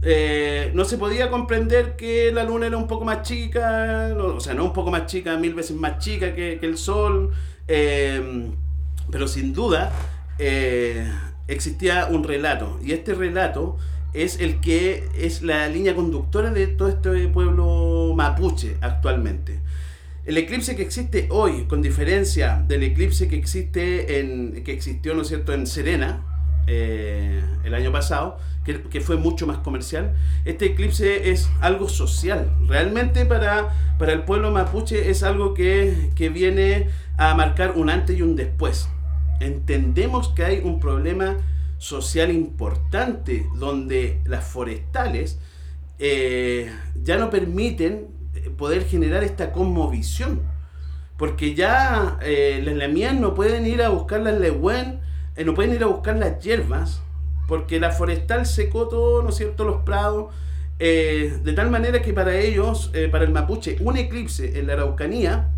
eh, 0.00 0.70
no 0.74 0.84
se 0.84 0.96
podía 0.96 1.28
comprender 1.28 1.96
que 1.96 2.30
la 2.32 2.44
luna 2.44 2.66
era 2.66 2.76
un 2.76 2.86
poco 2.86 3.04
más 3.04 3.22
chica, 3.22 4.14
o 4.16 4.40
sea, 4.40 4.54
no 4.54 4.64
un 4.64 4.72
poco 4.72 4.90
más 4.90 5.06
chica, 5.06 5.36
mil 5.36 5.54
veces 5.54 5.76
más 5.76 5.98
chica 5.98 6.34
que, 6.34 6.58
que 6.60 6.66
el 6.66 6.78
sol, 6.78 7.32
eh, 7.66 8.50
pero 9.10 9.26
sin 9.26 9.52
duda 9.52 9.92
eh, 10.38 11.10
existía 11.48 12.06
un 12.10 12.22
relato, 12.22 12.78
y 12.82 12.92
este 12.92 13.12
relato 13.14 13.76
es 14.14 14.40
el 14.40 14.60
que 14.60 15.08
es 15.18 15.42
la 15.42 15.68
línea 15.68 15.94
conductora 15.94 16.50
de 16.50 16.68
todo 16.68 16.88
este 16.88 17.28
pueblo 17.28 18.12
mapuche 18.14 18.76
actualmente. 18.80 19.60
El 20.28 20.36
eclipse 20.36 20.76
que 20.76 20.82
existe 20.82 21.26
hoy, 21.30 21.64
con 21.64 21.80
diferencia 21.80 22.62
del 22.68 22.82
eclipse 22.82 23.28
que 23.28 23.36
existe 23.36 24.20
en 24.20 24.62
que 24.62 24.74
existió, 24.74 25.14
¿no 25.14 25.22
es 25.22 25.28
cierto?, 25.28 25.54
en 25.54 25.66
Serena 25.66 26.22
eh, 26.66 27.42
el 27.64 27.72
año 27.72 27.90
pasado, 27.90 28.36
que, 28.62 29.00
fue 29.00 29.16
mucho 29.16 29.46
más 29.46 29.56
comercial. 29.60 30.14
Este 30.44 30.66
eclipse 30.66 31.30
es 31.30 31.48
algo 31.62 31.88
social. 31.88 32.54
Realmente 32.66 33.24
para, 33.24 33.96
para 33.98 34.12
el 34.12 34.24
pueblo 34.24 34.50
mapuche 34.50 35.08
es 35.08 35.22
algo 35.22 35.54
que, 35.54 36.10
que 36.14 36.28
viene 36.28 36.90
a 37.16 37.34
marcar 37.34 37.72
un 37.76 37.88
antes 37.88 38.18
y 38.18 38.20
un 38.20 38.36
después. 38.36 38.86
Entendemos 39.40 40.28
que 40.28 40.44
hay 40.44 40.58
un 40.62 40.78
problema 40.78 41.38
social 41.78 42.30
importante 42.30 43.46
donde 43.54 44.20
las 44.26 44.44
forestales 44.44 45.38
eh, 45.98 46.70
ya 47.02 47.16
no 47.16 47.30
permiten 47.30 48.17
poder 48.56 48.84
generar 48.84 49.24
esta 49.24 49.52
conmovisión. 49.52 50.40
Porque 51.16 51.54
ya 51.54 52.18
eh, 52.22 52.62
las 52.64 52.76
lamías 52.76 53.14
no 53.14 53.34
pueden 53.34 53.66
ir 53.66 53.82
a 53.82 53.88
buscar 53.88 54.20
las 54.20 54.38
legüen, 54.38 55.00
eh, 55.36 55.44
no 55.44 55.54
pueden 55.54 55.74
ir 55.74 55.82
a 55.82 55.86
buscar 55.86 56.16
las 56.16 56.38
hierbas, 56.40 57.02
porque 57.48 57.80
la 57.80 57.90
forestal 57.90 58.46
secó 58.46 58.88
todo, 58.88 59.22
¿no 59.22 59.30
es 59.30 59.36
cierto?, 59.36 59.64
los 59.64 59.82
prados, 59.82 60.32
eh, 60.78 61.40
de 61.42 61.52
tal 61.54 61.70
manera 61.70 62.02
que 62.02 62.12
para 62.12 62.38
ellos, 62.38 62.90
eh, 62.94 63.08
para 63.10 63.24
el 63.24 63.32
mapuche, 63.32 63.78
un 63.80 63.96
eclipse 63.96 64.58
en 64.60 64.68
la 64.68 64.74
Araucanía 64.74 65.48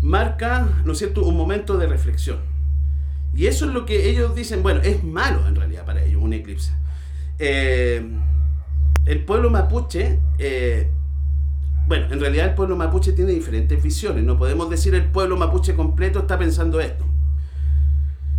marca, 0.00 0.66
¿no 0.84 0.92
es 0.92 0.98
cierto?, 0.98 1.22
un 1.24 1.36
momento 1.36 1.76
de 1.76 1.86
reflexión. 1.86 2.38
Y 3.34 3.46
eso 3.46 3.66
es 3.66 3.72
lo 3.72 3.84
que 3.84 4.08
ellos 4.08 4.34
dicen, 4.34 4.62
bueno, 4.62 4.80
es 4.82 5.04
malo 5.04 5.46
en 5.46 5.54
realidad 5.54 5.84
para 5.84 6.02
ellos 6.02 6.22
un 6.22 6.32
eclipse. 6.32 6.72
Eh, 7.38 8.02
el 9.06 9.24
pueblo 9.24 9.50
mapuche, 9.50 10.18
eh, 10.38 10.88
bueno, 11.90 12.06
en 12.12 12.20
realidad 12.20 12.46
el 12.50 12.54
pueblo 12.54 12.76
mapuche 12.76 13.12
tiene 13.12 13.32
diferentes 13.32 13.82
visiones, 13.82 14.22
no 14.24 14.38
podemos 14.38 14.70
decir 14.70 14.94
el 14.94 15.06
pueblo 15.10 15.36
mapuche 15.36 15.74
completo 15.74 16.20
está 16.20 16.38
pensando 16.38 16.80
esto. 16.80 17.04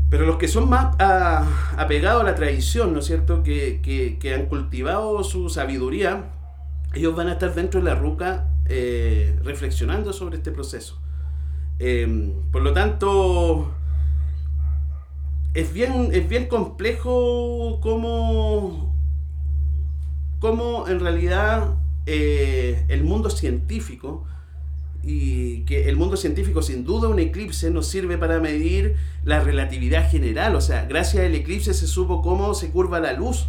Pero 0.10 0.26
los 0.26 0.36
que 0.38 0.48
son 0.50 0.70
más 0.70 0.96
ah, 1.00 1.74
apegados 1.78 2.22
a 2.22 2.26
la 2.26 2.36
tradición, 2.36 2.94
¿no 2.94 3.00
es 3.00 3.06
cierto?, 3.06 3.44
que, 3.44 3.80
que- 3.82 4.34
han 4.34 4.48
cultivado 4.48 5.24
su 5.24 5.50
sabiduría, 5.50 6.26
ellos 6.94 7.16
van 7.16 7.28
a 7.30 7.34
estar 7.34 7.54
dentro 7.56 7.80
de 7.82 7.86
la 7.90 7.96
ruca 7.96 8.48
eh, 8.66 9.40
reflexionando 9.44 10.12
sobre 10.12 10.38
este 10.38 10.52
proceso. 10.52 11.00
Eh, 11.80 12.34
por 12.52 12.62
lo 12.64 12.74
tanto, 12.74 13.72
es 15.54 15.74
bien, 15.74 16.10
es 16.14 16.28
bien 16.30 16.48
complejo 16.48 17.80
cómo, 17.82 18.96
cómo 20.40 20.88
en 20.88 21.00
realidad 21.00 21.76
eh, 22.06 22.86
el 22.88 23.04
mundo 23.04 23.30
científico 23.30 24.26
y 25.04 25.62
que 25.66 25.90
el 25.90 25.96
mundo 25.96 26.18
científico 26.18 26.62
sin 26.62 26.84
duda 26.84 27.08
un 27.08 27.20
eclipse 27.20 27.72
nos 27.72 27.88
sirve 27.88 28.18
para 28.18 28.40
medir 28.40 28.96
la 29.24 29.40
relatividad 29.40 30.10
general, 30.10 30.56
o 30.56 30.62
sea, 30.62 30.86
gracias 30.86 31.26
al 31.26 31.34
eclipse 31.34 31.74
se 31.74 31.88
supo 31.88 32.22
cómo 32.22 32.54
se 32.54 32.70
curva 32.70 33.00
la 33.00 33.14
luz. 33.14 33.48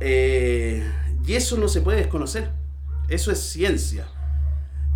Eh, 0.00 0.84
y 1.26 1.34
eso 1.34 1.56
no 1.56 1.68
se 1.68 1.80
puede 1.80 1.98
desconocer, 1.98 2.50
eso 3.08 3.30
es 3.30 3.38
ciencia, 3.38 4.06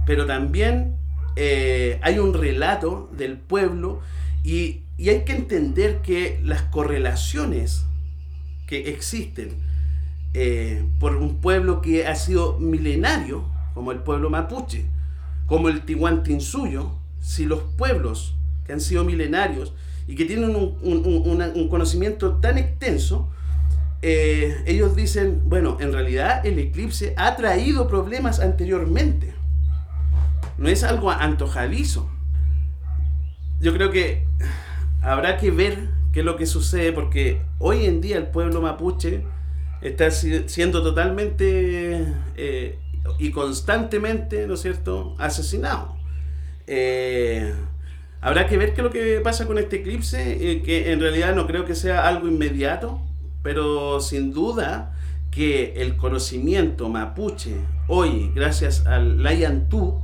pero 0.04 0.26
también 0.26 0.96
eh, 1.36 1.98
hay 2.02 2.18
un 2.18 2.34
relato 2.34 3.10
del 3.16 3.38
pueblo 3.38 4.00
y, 4.44 4.82
y 4.96 5.08
hay 5.10 5.24
que 5.24 5.32
entender 5.32 6.02
que 6.02 6.40
las 6.42 6.62
correlaciones 6.62 7.84
que 8.66 8.90
existen 8.90 9.67
eh, 10.40 10.84
por 11.00 11.16
un 11.16 11.40
pueblo 11.40 11.80
que 11.80 12.06
ha 12.06 12.14
sido 12.14 12.60
milenario, 12.60 13.42
como 13.74 13.90
el 13.90 13.98
pueblo 13.98 14.30
mapuche, 14.30 14.84
como 15.46 15.68
el 15.68 15.82
Tihuantinsuyo, 15.82 16.92
si 17.20 17.44
los 17.44 17.60
pueblos 17.76 18.36
que 18.64 18.72
han 18.72 18.80
sido 18.80 19.02
milenarios 19.02 19.74
y 20.06 20.14
que 20.14 20.26
tienen 20.26 20.54
un, 20.54 21.68
conocimiento 21.68 22.36
tan 22.36 22.56
extenso, 22.56 23.28
eh, 24.00 24.62
ellos 24.66 24.94
dicen, 24.94 25.42
bueno, 25.46 25.76
en 25.80 25.92
realidad 25.92 26.46
el 26.46 26.60
eclipse 26.60 27.14
ha 27.16 27.34
traído 27.34 27.88
problemas 27.88 28.38
anteriormente. 28.38 29.34
No 30.56 30.68
es 30.68 30.84
algo 30.84 31.10
antojadizo. 31.10 32.08
Yo 33.60 33.74
creo 33.74 33.90
que 33.90 34.24
habrá 35.02 35.36
que 35.36 35.50
ver 35.50 35.88
qué 36.12 36.20
es 36.20 36.24
lo 36.24 36.36
que 36.36 36.46
sucede, 36.46 36.92
porque 36.92 37.42
hoy 37.58 37.86
en 37.86 38.00
día 38.00 38.18
el 38.18 38.28
pueblo 38.28 38.60
mapuche 38.60 39.24
está 39.80 40.10
si- 40.10 40.48
siendo 40.48 40.82
totalmente 40.82 42.04
eh, 42.36 42.78
y 43.18 43.30
constantemente, 43.30 44.46
¿no 44.46 44.54
es 44.54 44.60
cierto?, 44.62 45.14
asesinado. 45.18 45.96
Eh, 46.66 47.52
habrá 48.20 48.46
que 48.46 48.56
ver 48.58 48.74
qué 48.74 48.80
es 48.80 48.84
lo 48.84 48.90
que 48.90 49.20
pasa 49.22 49.46
con 49.46 49.58
este 49.58 49.76
eclipse, 49.76 50.50
eh, 50.52 50.62
que 50.62 50.92
en 50.92 51.00
realidad 51.00 51.34
no 51.34 51.46
creo 51.46 51.64
que 51.64 51.74
sea 51.74 52.06
algo 52.08 52.28
inmediato, 52.28 53.00
pero 53.42 54.00
sin 54.00 54.32
duda 54.32 54.94
que 55.30 55.74
el 55.76 55.96
conocimiento 55.96 56.88
mapuche 56.88 57.54
hoy, 57.86 58.32
gracias 58.34 58.86
al 58.86 59.22
Layantú, 59.22 60.00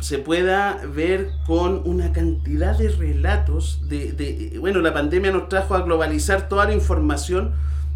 se 0.00 0.18
pueda 0.18 0.80
ver 0.94 1.30
con 1.46 1.82
una 1.84 2.12
cantidad 2.12 2.76
de 2.76 2.88
relatos 2.90 3.88
de- 3.88 4.56
bueno 4.60 4.80
la 4.80 4.92
pandemia 4.92 5.30
nos 5.30 5.48
trajo 5.48 5.74
a 5.74 5.82
globalizar 5.82 6.48
toda 6.48 6.66
la 6.66 6.74
información 6.74 7.52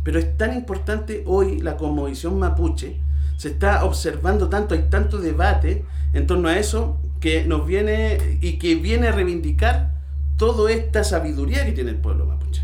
pero 0.08 0.20
es 0.20 0.38
tan 0.38 0.54
importante 0.54 1.22
hoy 1.26 1.60
la 1.60 1.76
cosmovisión 1.76 2.38
mapuche 2.38 2.96
se 3.36 3.48
está 3.48 3.84
observando 3.84 4.48
tanto 4.48 4.74
hay 4.74 4.86
tanto 4.88 5.18
debate 5.18 5.84
en 6.14 6.26
torno 6.26 6.48
a 6.48 6.56
eso 6.56 6.98
que 7.20 7.44
nos 7.44 7.66
viene 7.66 8.38
y 8.40 8.58
que 8.58 8.76
viene 8.76 9.08
a 9.08 9.12
reivindicar 9.12 9.92
toda 10.38 10.72
esta 10.72 11.04
sabiduría 11.04 11.66
que 11.66 11.72
tiene 11.72 11.90
el 11.90 11.98
pueblo 11.98 12.24
mapuche. 12.24 12.62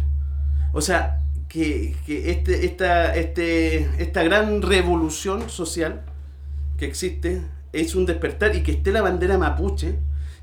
O 0.73 0.81
sea 0.81 1.21
que, 1.47 1.95
que 2.07 2.31
este, 2.31 2.65
esta, 2.65 3.15
este, 3.15 3.91
esta 4.03 4.23
gran 4.23 4.63
revolución 4.63 5.51
social 5.51 6.01
que 6.79 6.87
existe 6.87 7.43
es 7.75 7.95
un 7.95 8.07
despertar 8.07 8.57
y 8.57 8.63
que 8.63 8.73
esté 8.73 8.91
la 8.91 9.03
bandera 9.03 9.37
mapuche, 9.37 9.97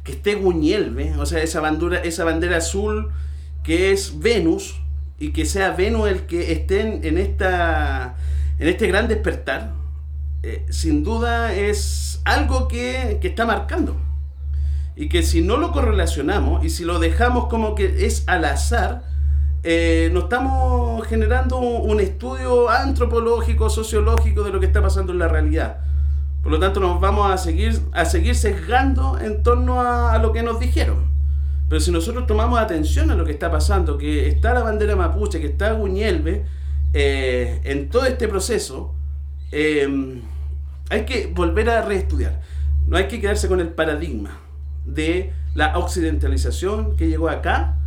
que 0.03 0.11
esté 0.11 0.35
Guñelve, 0.35 1.15
o 1.17 1.25
sea, 1.25 1.41
esa 1.41 1.61
bandera, 1.61 1.97
esa 1.97 2.25
bandera 2.25 2.57
azul 2.57 3.09
que 3.63 3.91
es 3.91 4.19
Venus 4.19 4.80
y 5.21 5.33
que 5.33 5.45
sea 5.45 5.69
Venus 5.71 6.09
el 6.09 6.25
que 6.25 6.51
esté 6.51 6.81
en, 6.81 7.05
en 7.05 7.19
esta 7.19 8.15
en 8.57 8.67
este 8.67 8.87
gran 8.87 9.07
despertar, 9.07 9.71
eh, 10.41 10.65
sin 10.69 11.03
duda 11.03 11.53
es 11.53 12.21
algo 12.25 12.67
que, 12.67 13.19
que 13.21 13.27
está 13.27 13.45
marcando. 13.45 13.95
Y 14.95 15.09
que 15.09 15.21
si 15.21 15.41
no 15.41 15.57
lo 15.57 15.71
correlacionamos 15.71 16.65
y 16.65 16.69
si 16.69 16.85
lo 16.85 16.97
dejamos 16.97 17.47
como 17.47 17.75
que 17.75 18.05
es 18.05 18.23
al 18.27 18.45
azar, 18.45 19.03
eh, 19.63 20.09
no 20.11 20.21
estamos 20.21 21.05
generando 21.07 21.59
un, 21.59 21.99
estudio 21.99 22.69
antropológico, 22.69 23.69
sociológico 23.69 24.41
de 24.43 24.51
lo 24.51 24.59
que 24.59 24.65
está 24.65 24.81
pasando 24.81 25.11
en 25.11 25.19
la 25.19 25.27
realidad. 25.27 25.81
Por 26.41 26.51
lo 26.51 26.59
tanto, 26.59 26.79
nos 26.79 26.99
vamos 26.99 27.31
a 27.31 27.37
seguir, 27.37 27.79
a 27.91 28.05
seguir 28.05 28.35
sesgando 28.35 29.19
en 29.19 29.43
torno 29.43 29.81
a, 29.81 30.13
a 30.13 30.17
lo 30.17 30.33
que 30.33 30.41
nos 30.41 30.59
dijeron. 30.59 31.10
Pero 31.71 31.79
si 31.79 31.89
nosotros 31.89 32.27
tomamos 32.27 32.59
atención 32.59 33.11
a 33.11 33.15
lo 33.15 33.23
que 33.23 33.31
está 33.31 33.49
pasando, 33.49 33.97
que 33.97 34.27
está 34.27 34.53
la 34.53 34.61
bandera 34.61 34.93
mapuche, 34.97 35.39
que 35.39 35.47
está 35.47 35.71
Guñelve, 35.71 36.43
eh, 36.91 37.61
en 37.63 37.87
todo 37.87 38.05
este 38.07 38.27
proceso, 38.27 38.93
eh, 39.53 40.21
hay 40.89 41.05
que 41.05 41.27
volver 41.33 41.69
a 41.69 41.81
reestudiar. 41.81 42.41
No 42.87 42.97
hay 42.97 43.07
que 43.07 43.21
quedarse 43.21 43.47
con 43.47 43.61
el 43.61 43.69
paradigma. 43.69 44.37
de 44.85 45.31
la 45.55 45.77
occidentalización 45.77 46.97
que 46.97 47.07
llegó 47.07 47.29
acá 47.29 47.77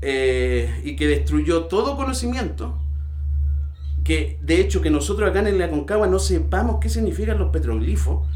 eh, 0.00 0.80
y 0.84 0.94
que 0.94 1.08
destruyó 1.08 1.64
todo 1.64 1.96
conocimiento, 1.96 2.78
que 4.04 4.38
de 4.42 4.60
hecho 4.60 4.80
que 4.80 4.90
nosotros 4.90 5.28
acá 5.28 5.40
en 5.40 5.58
la 5.58 5.70
Concagua 5.70 6.06
no 6.06 6.20
sepamos 6.20 6.76
qué 6.80 6.88
significan 6.88 7.36
los 7.36 7.50
petroglifos, 7.50 8.28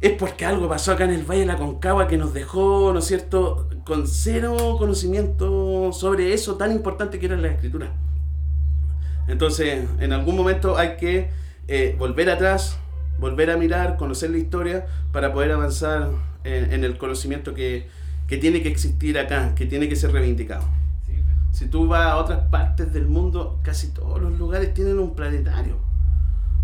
es 0.00 0.12
porque 0.12 0.46
algo 0.46 0.68
pasó 0.68 0.92
acá 0.92 1.04
en 1.04 1.10
el 1.10 1.24
Valle 1.24 1.40
de 1.40 1.46
la 1.46 1.56
Concagua 1.56 2.06
que 2.06 2.16
nos 2.16 2.32
dejó, 2.32 2.92
¿no 2.92 3.00
es 3.00 3.04
cierto?, 3.04 3.68
con 3.84 4.06
cero 4.06 4.76
conocimiento 4.78 5.92
sobre 5.92 6.34
eso 6.34 6.56
tan 6.56 6.72
importante 6.72 7.18
que 7.18 7.26
era 7.26 7.36
la 7.36 7.48
escritura. 7.48 7.92
Entonces, 9.26 9.88
en 9.98 10.12
algún 10.12 10.36
momento 10.36 10.76
hay 10.76 10.96
que 10.96 11.30
eh, 11.66 11.96
volver 11.98 12.30
atrás, 12.30 12.78
volver 13.18 13.50
a 13.50 13.56
mirar, 13.56 13.96
conocer 13.96 14.30
la 14.30 14.38
historia 14.38 14.86
para 15.12 15.32
poder 15.32 15.52
avanzar 15.52 16.10
en, 16.44 16.72
en 16.72 16.84
el 16.84 16.96
conocimiento 16.96 17.54
que, 17.54 17.88
que 18.28 18.36
tiene 18.36 18.62
que 18.62 18.68
existir 18.68 19.18
acá, 19.18 19.54
que 19.54 19.66
tiene 19.66 19.88
que 19.88 19.96
ser 19.96 20.12
reivindicado. 20.12 20.64
Si 21.50 21.66
tú 21.66 21.88
vas 21.88 22.06
a 22.06 22.18
otras 22.18 22.48
partes 22.50 22.92
del 22.92 23.06
mundo, 23.08 23.58
casi 23.62 23.88
todos 23.88 24.20
los 24.22 24.38
lugares 24.38 24.72
tienen 24.74 24.98
un 24.98 25.16
planetario. 25.16 25.87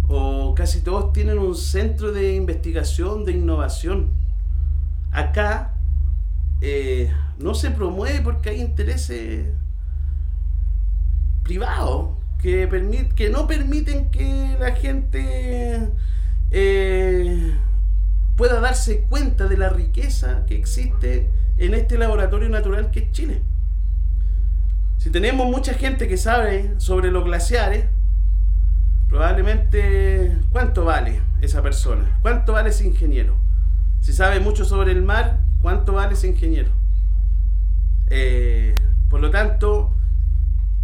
O 0.09 0.55
casi 0.55 0.81
todos 0.81 1.13
tienen 1.13 1.39
un 1.39 1.55
centro 1.55 2.13
de 2.13 2.35
investigación, 2.35 3.25
de 3.25 3.33
innovación. 3.33 4.11
Acá 5.13 5.75
eh, 6.61 7.13
no 7.39 7.55
se 7.55 7.71
promueve 7.71 8.21
porque 8.21 8.51
hay 8.51 8.61
intereses 8.61 9.47
privados 11.43 12.11
que, 12.41 12.69
que 13.15 13.31
no 13.31 13.47
permiten 13.47 14.11
que 14.11 14.57
la 14.59 14.73
gente 14.73 15.91
eh, 16.51 17.55
pueda 18.37 18.61
darse 18.61 19.03
cuenta 19.03 19.47
de 19.47 19.57
la 19.57 19.69
riqueza 19.69 20.45
que 20.47 20.57
existe 20.57 21.31
en 21.59 21.75
este 21.75 21.99
laboratorio 21.99 22.49
natural 22.49 22.91
que 22.91 23.01
es 23.01 23.13
Chile. 23.13 23.43
Si 24.99 25.11
tenemos 25.11 25.47
mucha 25.47 25.75
gente 25.75 26.09
que 26.09 26.17
sabe 26.17 26.75
sobre 26.79 27.11
los 27.11 27.25
glaciares, 27.25 27.87
probablemente 29.09 30.39
¿cuánto 30.51 30.85
vale 30.85 31.21
esa 31.41 31.63
persona? 31.63 32.19
¿Cuánto 32.23 32.53
vale 32.53 32.71
ese 32.71 32.87
ingeniero? 32.87 33.37
Si 34.01 34.13
sabe 34.13 34.41
mucho 34.41 34.65
sobre 34.65 34.93
el 34.93 35.03
mar, 35.03 35.41
¿cuánto 35.63 35.95
vale 35.95 36.15
ese 36.15 36.29
ingeniero? 36.29 36.71
Eh, 38.09 38.75
por 39.09 39.21
lo 39.21 39.31
tanto, 39.31 39.95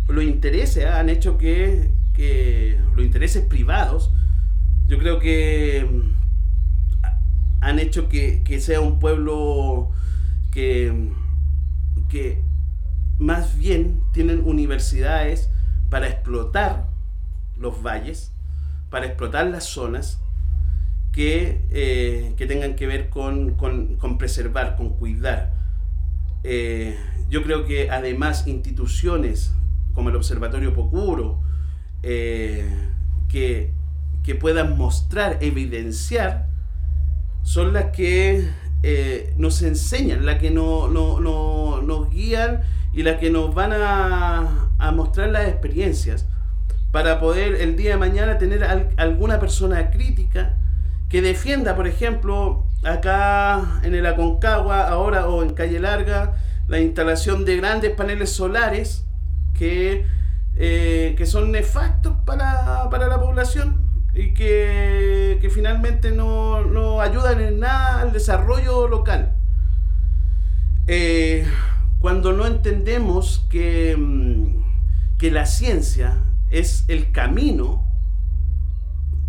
los 0.08 0.24
intereses 0.24 0.86
han 0.86 1.08
hecho 1.08 1.38
que, 1.38 1.90
que 2.14 2.80
los 2.94 3.04
intereses 3.04 3.44
privados, 3.44 4.12
yo 4.86 4.98
creo 4.98 5.18
que 5.18 5.86
mm, 5.90 6.20
han 7.60 7.78
hecho 7.78 8.08
que, 8.08 8.42
que 8.42 8.60
sea 8.60 8.80
un 8.80 8.98
pueblo 8.98 9.90
que, 10.50 11.10
que 12.08 12.42
más 13.18 13.56
bien 13.56 14.02
tienen 14.12 14.42
universidades 14.44 15.50
para 15.90 16.08
explotar 16.08 16.89
los 17.60 17.82
valles, 17.82 18.32
para 18.90 19.06
explotar 19.06 19.46
las 19.46 19.64
zonas 19.64 20.18
que, 21.12 21.64
eh, 21.70 22.34
que 22.36 22.46
tengan 22.46 22.76
que 22.76 22.86
ver 22.86 23.08
con, 23.10 23.54
con- 23.54 23.96
con 23.96 24.18
preservar, 24.18 24.76
con 24.76 24.90
cuidar. 24.90 25.52
Eh, 26.44 26.96
yo 27.28 27.42
creo 27.42 27.66
que 27.66 27.90
además 27.90 28.46
instituciones 28.46 29.52
como 29.94 30.08
el 30.10 30.16
Observatorio 30.16 30.72
Pocuro, 30.74 31.40
eh, 32.02 32.68
que, 33.28 33.72
que 34.22 34.34
puedan 34.34 34.76
mostrar, 34.78 35.38
evidenciar, 35.40 36.48
son 37.42 37.72
las 37.72 37.86
que 37.86 38.48
nos 39.36 39.60
enseñan, 39.62 40.24
las 40.24 40.38
que 40.38 40.50
no, 40.50 40.88
no- 40.88 41.20
no- 41.20 41.82
nos 41.82 42.08
guían 42.10 42.62
y 42.94 43.02
las 43.02 43.18
que 43.18 43.28
nos 43.30 43.54
van 43.54 43.72
a, 43.74 44.70
a 44.78 44.92
mostrar 44.92 45.28
las 45.30 45.48
experiencias 45.48 46.26
para 46.92 47.20
poder 47.20 47.54
el 47.60 47.76
día 47.76 47.90
de 47.92 47.96
mañana 47.98 48.38
tener 48.38 48.64
al- 48.64 48.90
alguna 48.96 49.38
persona 49.40 49.90
crítica 49.90 50.56
que 51.08 51.22
defienda, 51.22 51.76
por 51.76 51.86
ejemplo, 51.86 52.64
acá 52.84 53.80
en 53.82 53.94
el 53.94 54.06
Aconcagua, 54.06 54.88
ahora 54.88 55.26
o 55.28 55.42
en 55.42 55.50
Calle 55.54 55.80
Larga, 55.80 56.36
la 56.68 56.78
instalación 56.80 57.44
de 57.44 57.56
grandes 57.56 57.90
paneles 57.92 58.30
solares 58.30 59.04
que, 59.54 60.06
eh, 60.56 61.14
que 61.18 61.26
son 61.26 61.50
nefastos 61.52 62.14
para, 62.24 62.88
para 62.90 63.08
la 63.08 63.20
población 63.20 63.82
y 64.14 64.34
que, 64.34 65.38
que 65.40 65.50
finalmente 65.50 66.12
no, 66.12 66.62
no 66.64 67.00
ayudan 67.00 67.40
en 67.40 67.60
nada 67.60 68.00
al 68.00 68.12
desarrollo 68.12 68.86
local. 68.88 69.32
Eh, 70.86 71.46
cuando 72.00 72.32
no 72.32 72.46
entendemos 72.46 73.46
que, 73.50 73.96
mm, 73.96 74.62
que 75.18 75.30
la 75.30 75.46
ciencia 75.46 76.16
es 76.50 76.84
el 76.88 77.12
camino 77.12 77.84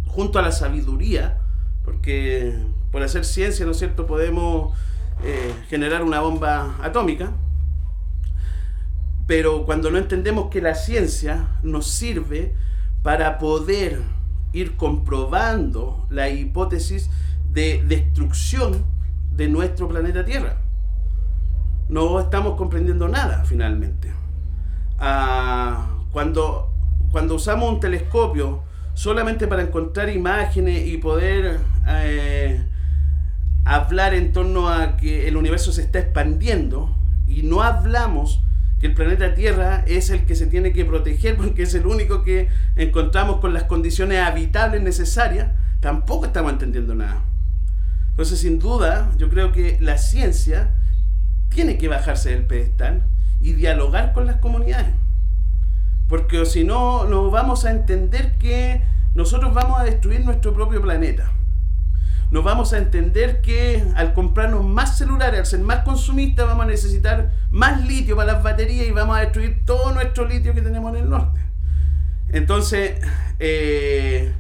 junto 0.08 0.40
a 0.40 0.42
la 0.42 0.52
sabiduría, 0.52 1.40
porque 1.84 2.56
por 2.92 3.04
hacer 3.04 3.26
ciencia, 3.26 3.66
¿no 3.66 3.72
es 3.72 3.78
cierto?, 3.78 4.06
podemos 4.06 4.78
eh, 5.24 5.54
generar 5.70 6.04
una 6.04 6.20
bomba 6.20 6.78
atómica, 6.82 7.32
pero 9.28 9.66
cuando 9.66 9.92
no 9.92 9.98
entendemos 9.98 10.50
que 10.50 10.62
la 10.62 10.76
ciencia 10.76 11.48
nos 11.64 11.88
sirve 11.88 12.54
para 13.04 13.38
poder 13.38 14.02
ir 14.54 14.76
comprobando 14.76 16.06
la 16.10 16.30
hipótesis 16.30 17.10
de 17.52 17.84
destrucción 17.88 18.86
de 19.36 19.48
nuestro 19.48 19.88
planeta 19.88 20.26
Tierra. 20.26 20.58
No 21.90 22.20
estamos 22.20 22.58
comprendiendo 22.58 23.08
nada 23.08 23.44
finalmente. 23.46 24.12
Ah, 25.00 25.88
cuando, 26.12 26.71
cuando 27.12 27.36
usamos 27.36 27.70
un 27.70 27.80
telescopio 27.80 28.64
solamente 28.94 29.48
para 29.48 29.64
encontrar 29.64 30.10
imágenes 30.10 30.88
y 30.88 30.98
poder 30.98 31.60
eh, 31.88 32.66
hablar 33.66 34.14
en 34.14 34.32
torno 34.32 34.70
a 34.70 34.98
que 34.98 35.28
el 35.28 35.38
universo 35.38 35.72
se 35.72 35.82
está 35.82 36.00
expandiendo 36.00 36.96
y 37.28 37.44
no 37.44 37.62
hablamos 37.62 38.42
que 38.80 38.88
el 38.88 38.94
planeta 38.96 39.36
Tierra 39.36 39.84
es 39.88 40.10
el 40.10 40.26
que 40.26 40.36
se 40.36 40.48
tiene 40.48 40.74
que 40.74 40.86
proteger 40.86 41.38
porque 41.38 41.64
es 41.64 41.74
el 41.76 41.86
único 41.86 42.24
que 42.24 42.50
encontramos 42.76 43.40
con 43.40 43.54
las 43.54 43.64
condiciones 43.64 44.20
habitables 44.20 44.82
necesarias, 44.82 45.50
tampoco 45.80 46.26
estamos 46.26 46.54
entendiendo 46.54 46.96
nada. 46.96 47.24
Entonces, 48.10 48.40
sin 48.40 48.60
duda, 48.60 49.12
yo 49.18 49.30
creo 49.30 49.52
que 49.52 49.78
la 49.80 49.98
ciencia 49.98 50.72
tiene 51.50 51.78
que 51.78 51.88
bajarse 51.88 52.32
del 52.32 52.46
pedestal 52.46 53.04
y 53.40 53.54
dialogar 53.54 54.14
con 54.14 54.26
las 54.26 54.38
comunidades. 54.38 54.94
Porque 56.12 56.46
si 56.46 56.66
no, 56.66 57.06
no 57.06 57.32
vamos 57.32 57.64
a 57.64 57.72
entender 57.72 58.38
que 58.38 58.82
nosotros 59.16 59.54
vamos 59.54 59.80
a 59.80 59.86
destruir 59.86 60.26
nuestro 60.26 60.54
propio 60.54 60.82
planeta. 60.82 61.32
Nos 62.32 62.44
vamos 62.44 62.74
a 62.74 62.80
entender 62.80 63.42
que 63.42 63.82
al 63.96 64.14
comprarnos 64.14 64.66
más 64.66 64.98
celulares, 64.98 65.40
al 65.40 65.46
ser 65.46 65.62
más 65.62 65.86
consumistas, 65.86 66.46
vamos 66.48 66.66
a 66.66 66.68
necesitar 66.68 67.32
más 67.50 67.86
litio 67.88 68.18
para 68.18 68.34
las 68.34 68.44
baterías 68.44 68.88
y 68.88 68.92
vamos 68.92 69.16
a 69.16 69.22
destruir 69.22 69.62
todo 69.66 69.94
nuestro 69.94 70.28
litio 70.28 70.54
que 70.54 70.62
tenemos 70.62 70.94
en 70.94 71.04
el 71.04 71.10
norte. 71.10 71.40
Entonces, 72.28 73.00
eh, 73.40 74.34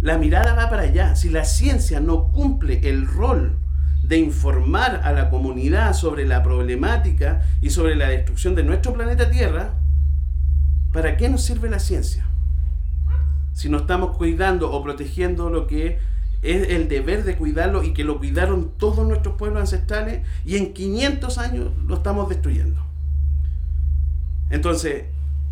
la 0.00 0.16
mirada 0.16 0.54
va 0.54 0.70
para 0.70 0.84
allá. 0.84 1.16
Si 1.16 1.28
la 1.28 1.44
ciencia 1.44 2.00
no 2.00 2.32
cumple 2.32 2.88
el 2.88 3.06
rol 3.06 3.58
de 4.02 4.16
informar 4.16 5.02
a 5.04 5.12
la 5.12 5.28
comunidad 5.28 5.92
sobre 5.92 6.26
la 6.26 6.42
problemática 6.42 7.42
y 7.60 7.68
sobre 7.68 7.94
la 7.94 8.08
destrucción 8.08 8.54
de 8.54 8.62
nuestro 8.62 8.94
planeta 8.94 9.30
Tierra, 9.30 9.74
¿para 10.92 11.16
qué 11.16 11.28
nos 11.28 11.42
sirve 11.42 11.70
la 11.70 11.78
ciencia? 11.78 12.26
Si 13.52 13.68
no 13.68 13.78
estamos 13.78 14.16
cuidando 14.16 14.72
o 14.72 14.82
protegiendo 14.82 15.50
lo 15.50 15.66
que 15.66 15.98
es 16.42 16.70
el 16.70 16.88
deber 16.88 17.24
de 17.24 17.36
cuidarlo 17.36 17.82
y 17.82 17.92
que 17.92 18.04
lo 18.04 18.18
cuidaron 18.18 18.70
todos 18.78 19.06
nuestros 19.06 19.36
pueblos 19.36 19.60
ancestrales 19.60 20.26
y 20.44 20.56
en 20.56 20.72
500 20.72 21.36
años 21.38 21.70
lo 21.86 21.96
estamos 21.96 22.28
destruyendo. 22.28 22.80
Entonces, 24.50 25.04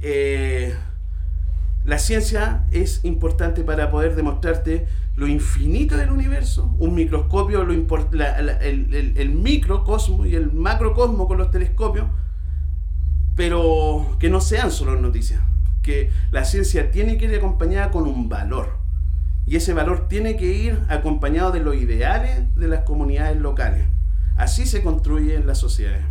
eh, 0.02 0.74
la 1.84 1.98
ciencia 1.98 2.64
es 2.70 3.04
importante 3.04 3.62
para 3.64 3.90
poder 3.90 4.14
demostrarte 4.16 4.86
lo 5.16 5.26
infinito 5.26 5.96
del 5.96 6.10
universo, 6.10 6.74
un 6.78 6.94
microscopio, 6.94 7.64
lo 7.64 7.72
la- 8.42 8.58
el, 8.58 8.94
el- 8.94 9.18
el 9.18 9.30
microcosmo 9.30 10.24
y 10.26 10.34
el 10.34 10.52
macrocosmo 10.52 11.26
con 11.26 11.38
los 11.38 11.50
telescopios, 11.50 12.06
pero 13.38 14.16
que 14.18 14.30
no 14.30 14.40
sean 14.40 14.72
solo 14.72 15.00
noticias, 15.00 15.40
que 15.84 16.10
la 16.32 16.44
ciencia 16.44 16.90
tiene 16.90 17.18
que 17.18 17.26
ir 17.26 17.36
acompañada 17.36 17.92
con 17.92 18.08
un 18.08 18.28
valor, 18.28 18.78
y 19.46 19.54
ese 19.54 19.74
valor 19.74 20.08
tiene 20.08 20.36
que 20.36 20.46
ir 20.46 20.80
acompañado 20.88 21.52
de 21.52 21.60
los 21.60 21.76
ideales 21.76 22.52
de 22.56 22.66
las 22.66 22.80
comunidades 22.80 23.40
locales. 23.40 23.86
Así 24.36 24.66
se 24.66 24.82
construyen 24.82 25.46
las 25.46 25.58
sociedades. 25.58 26.04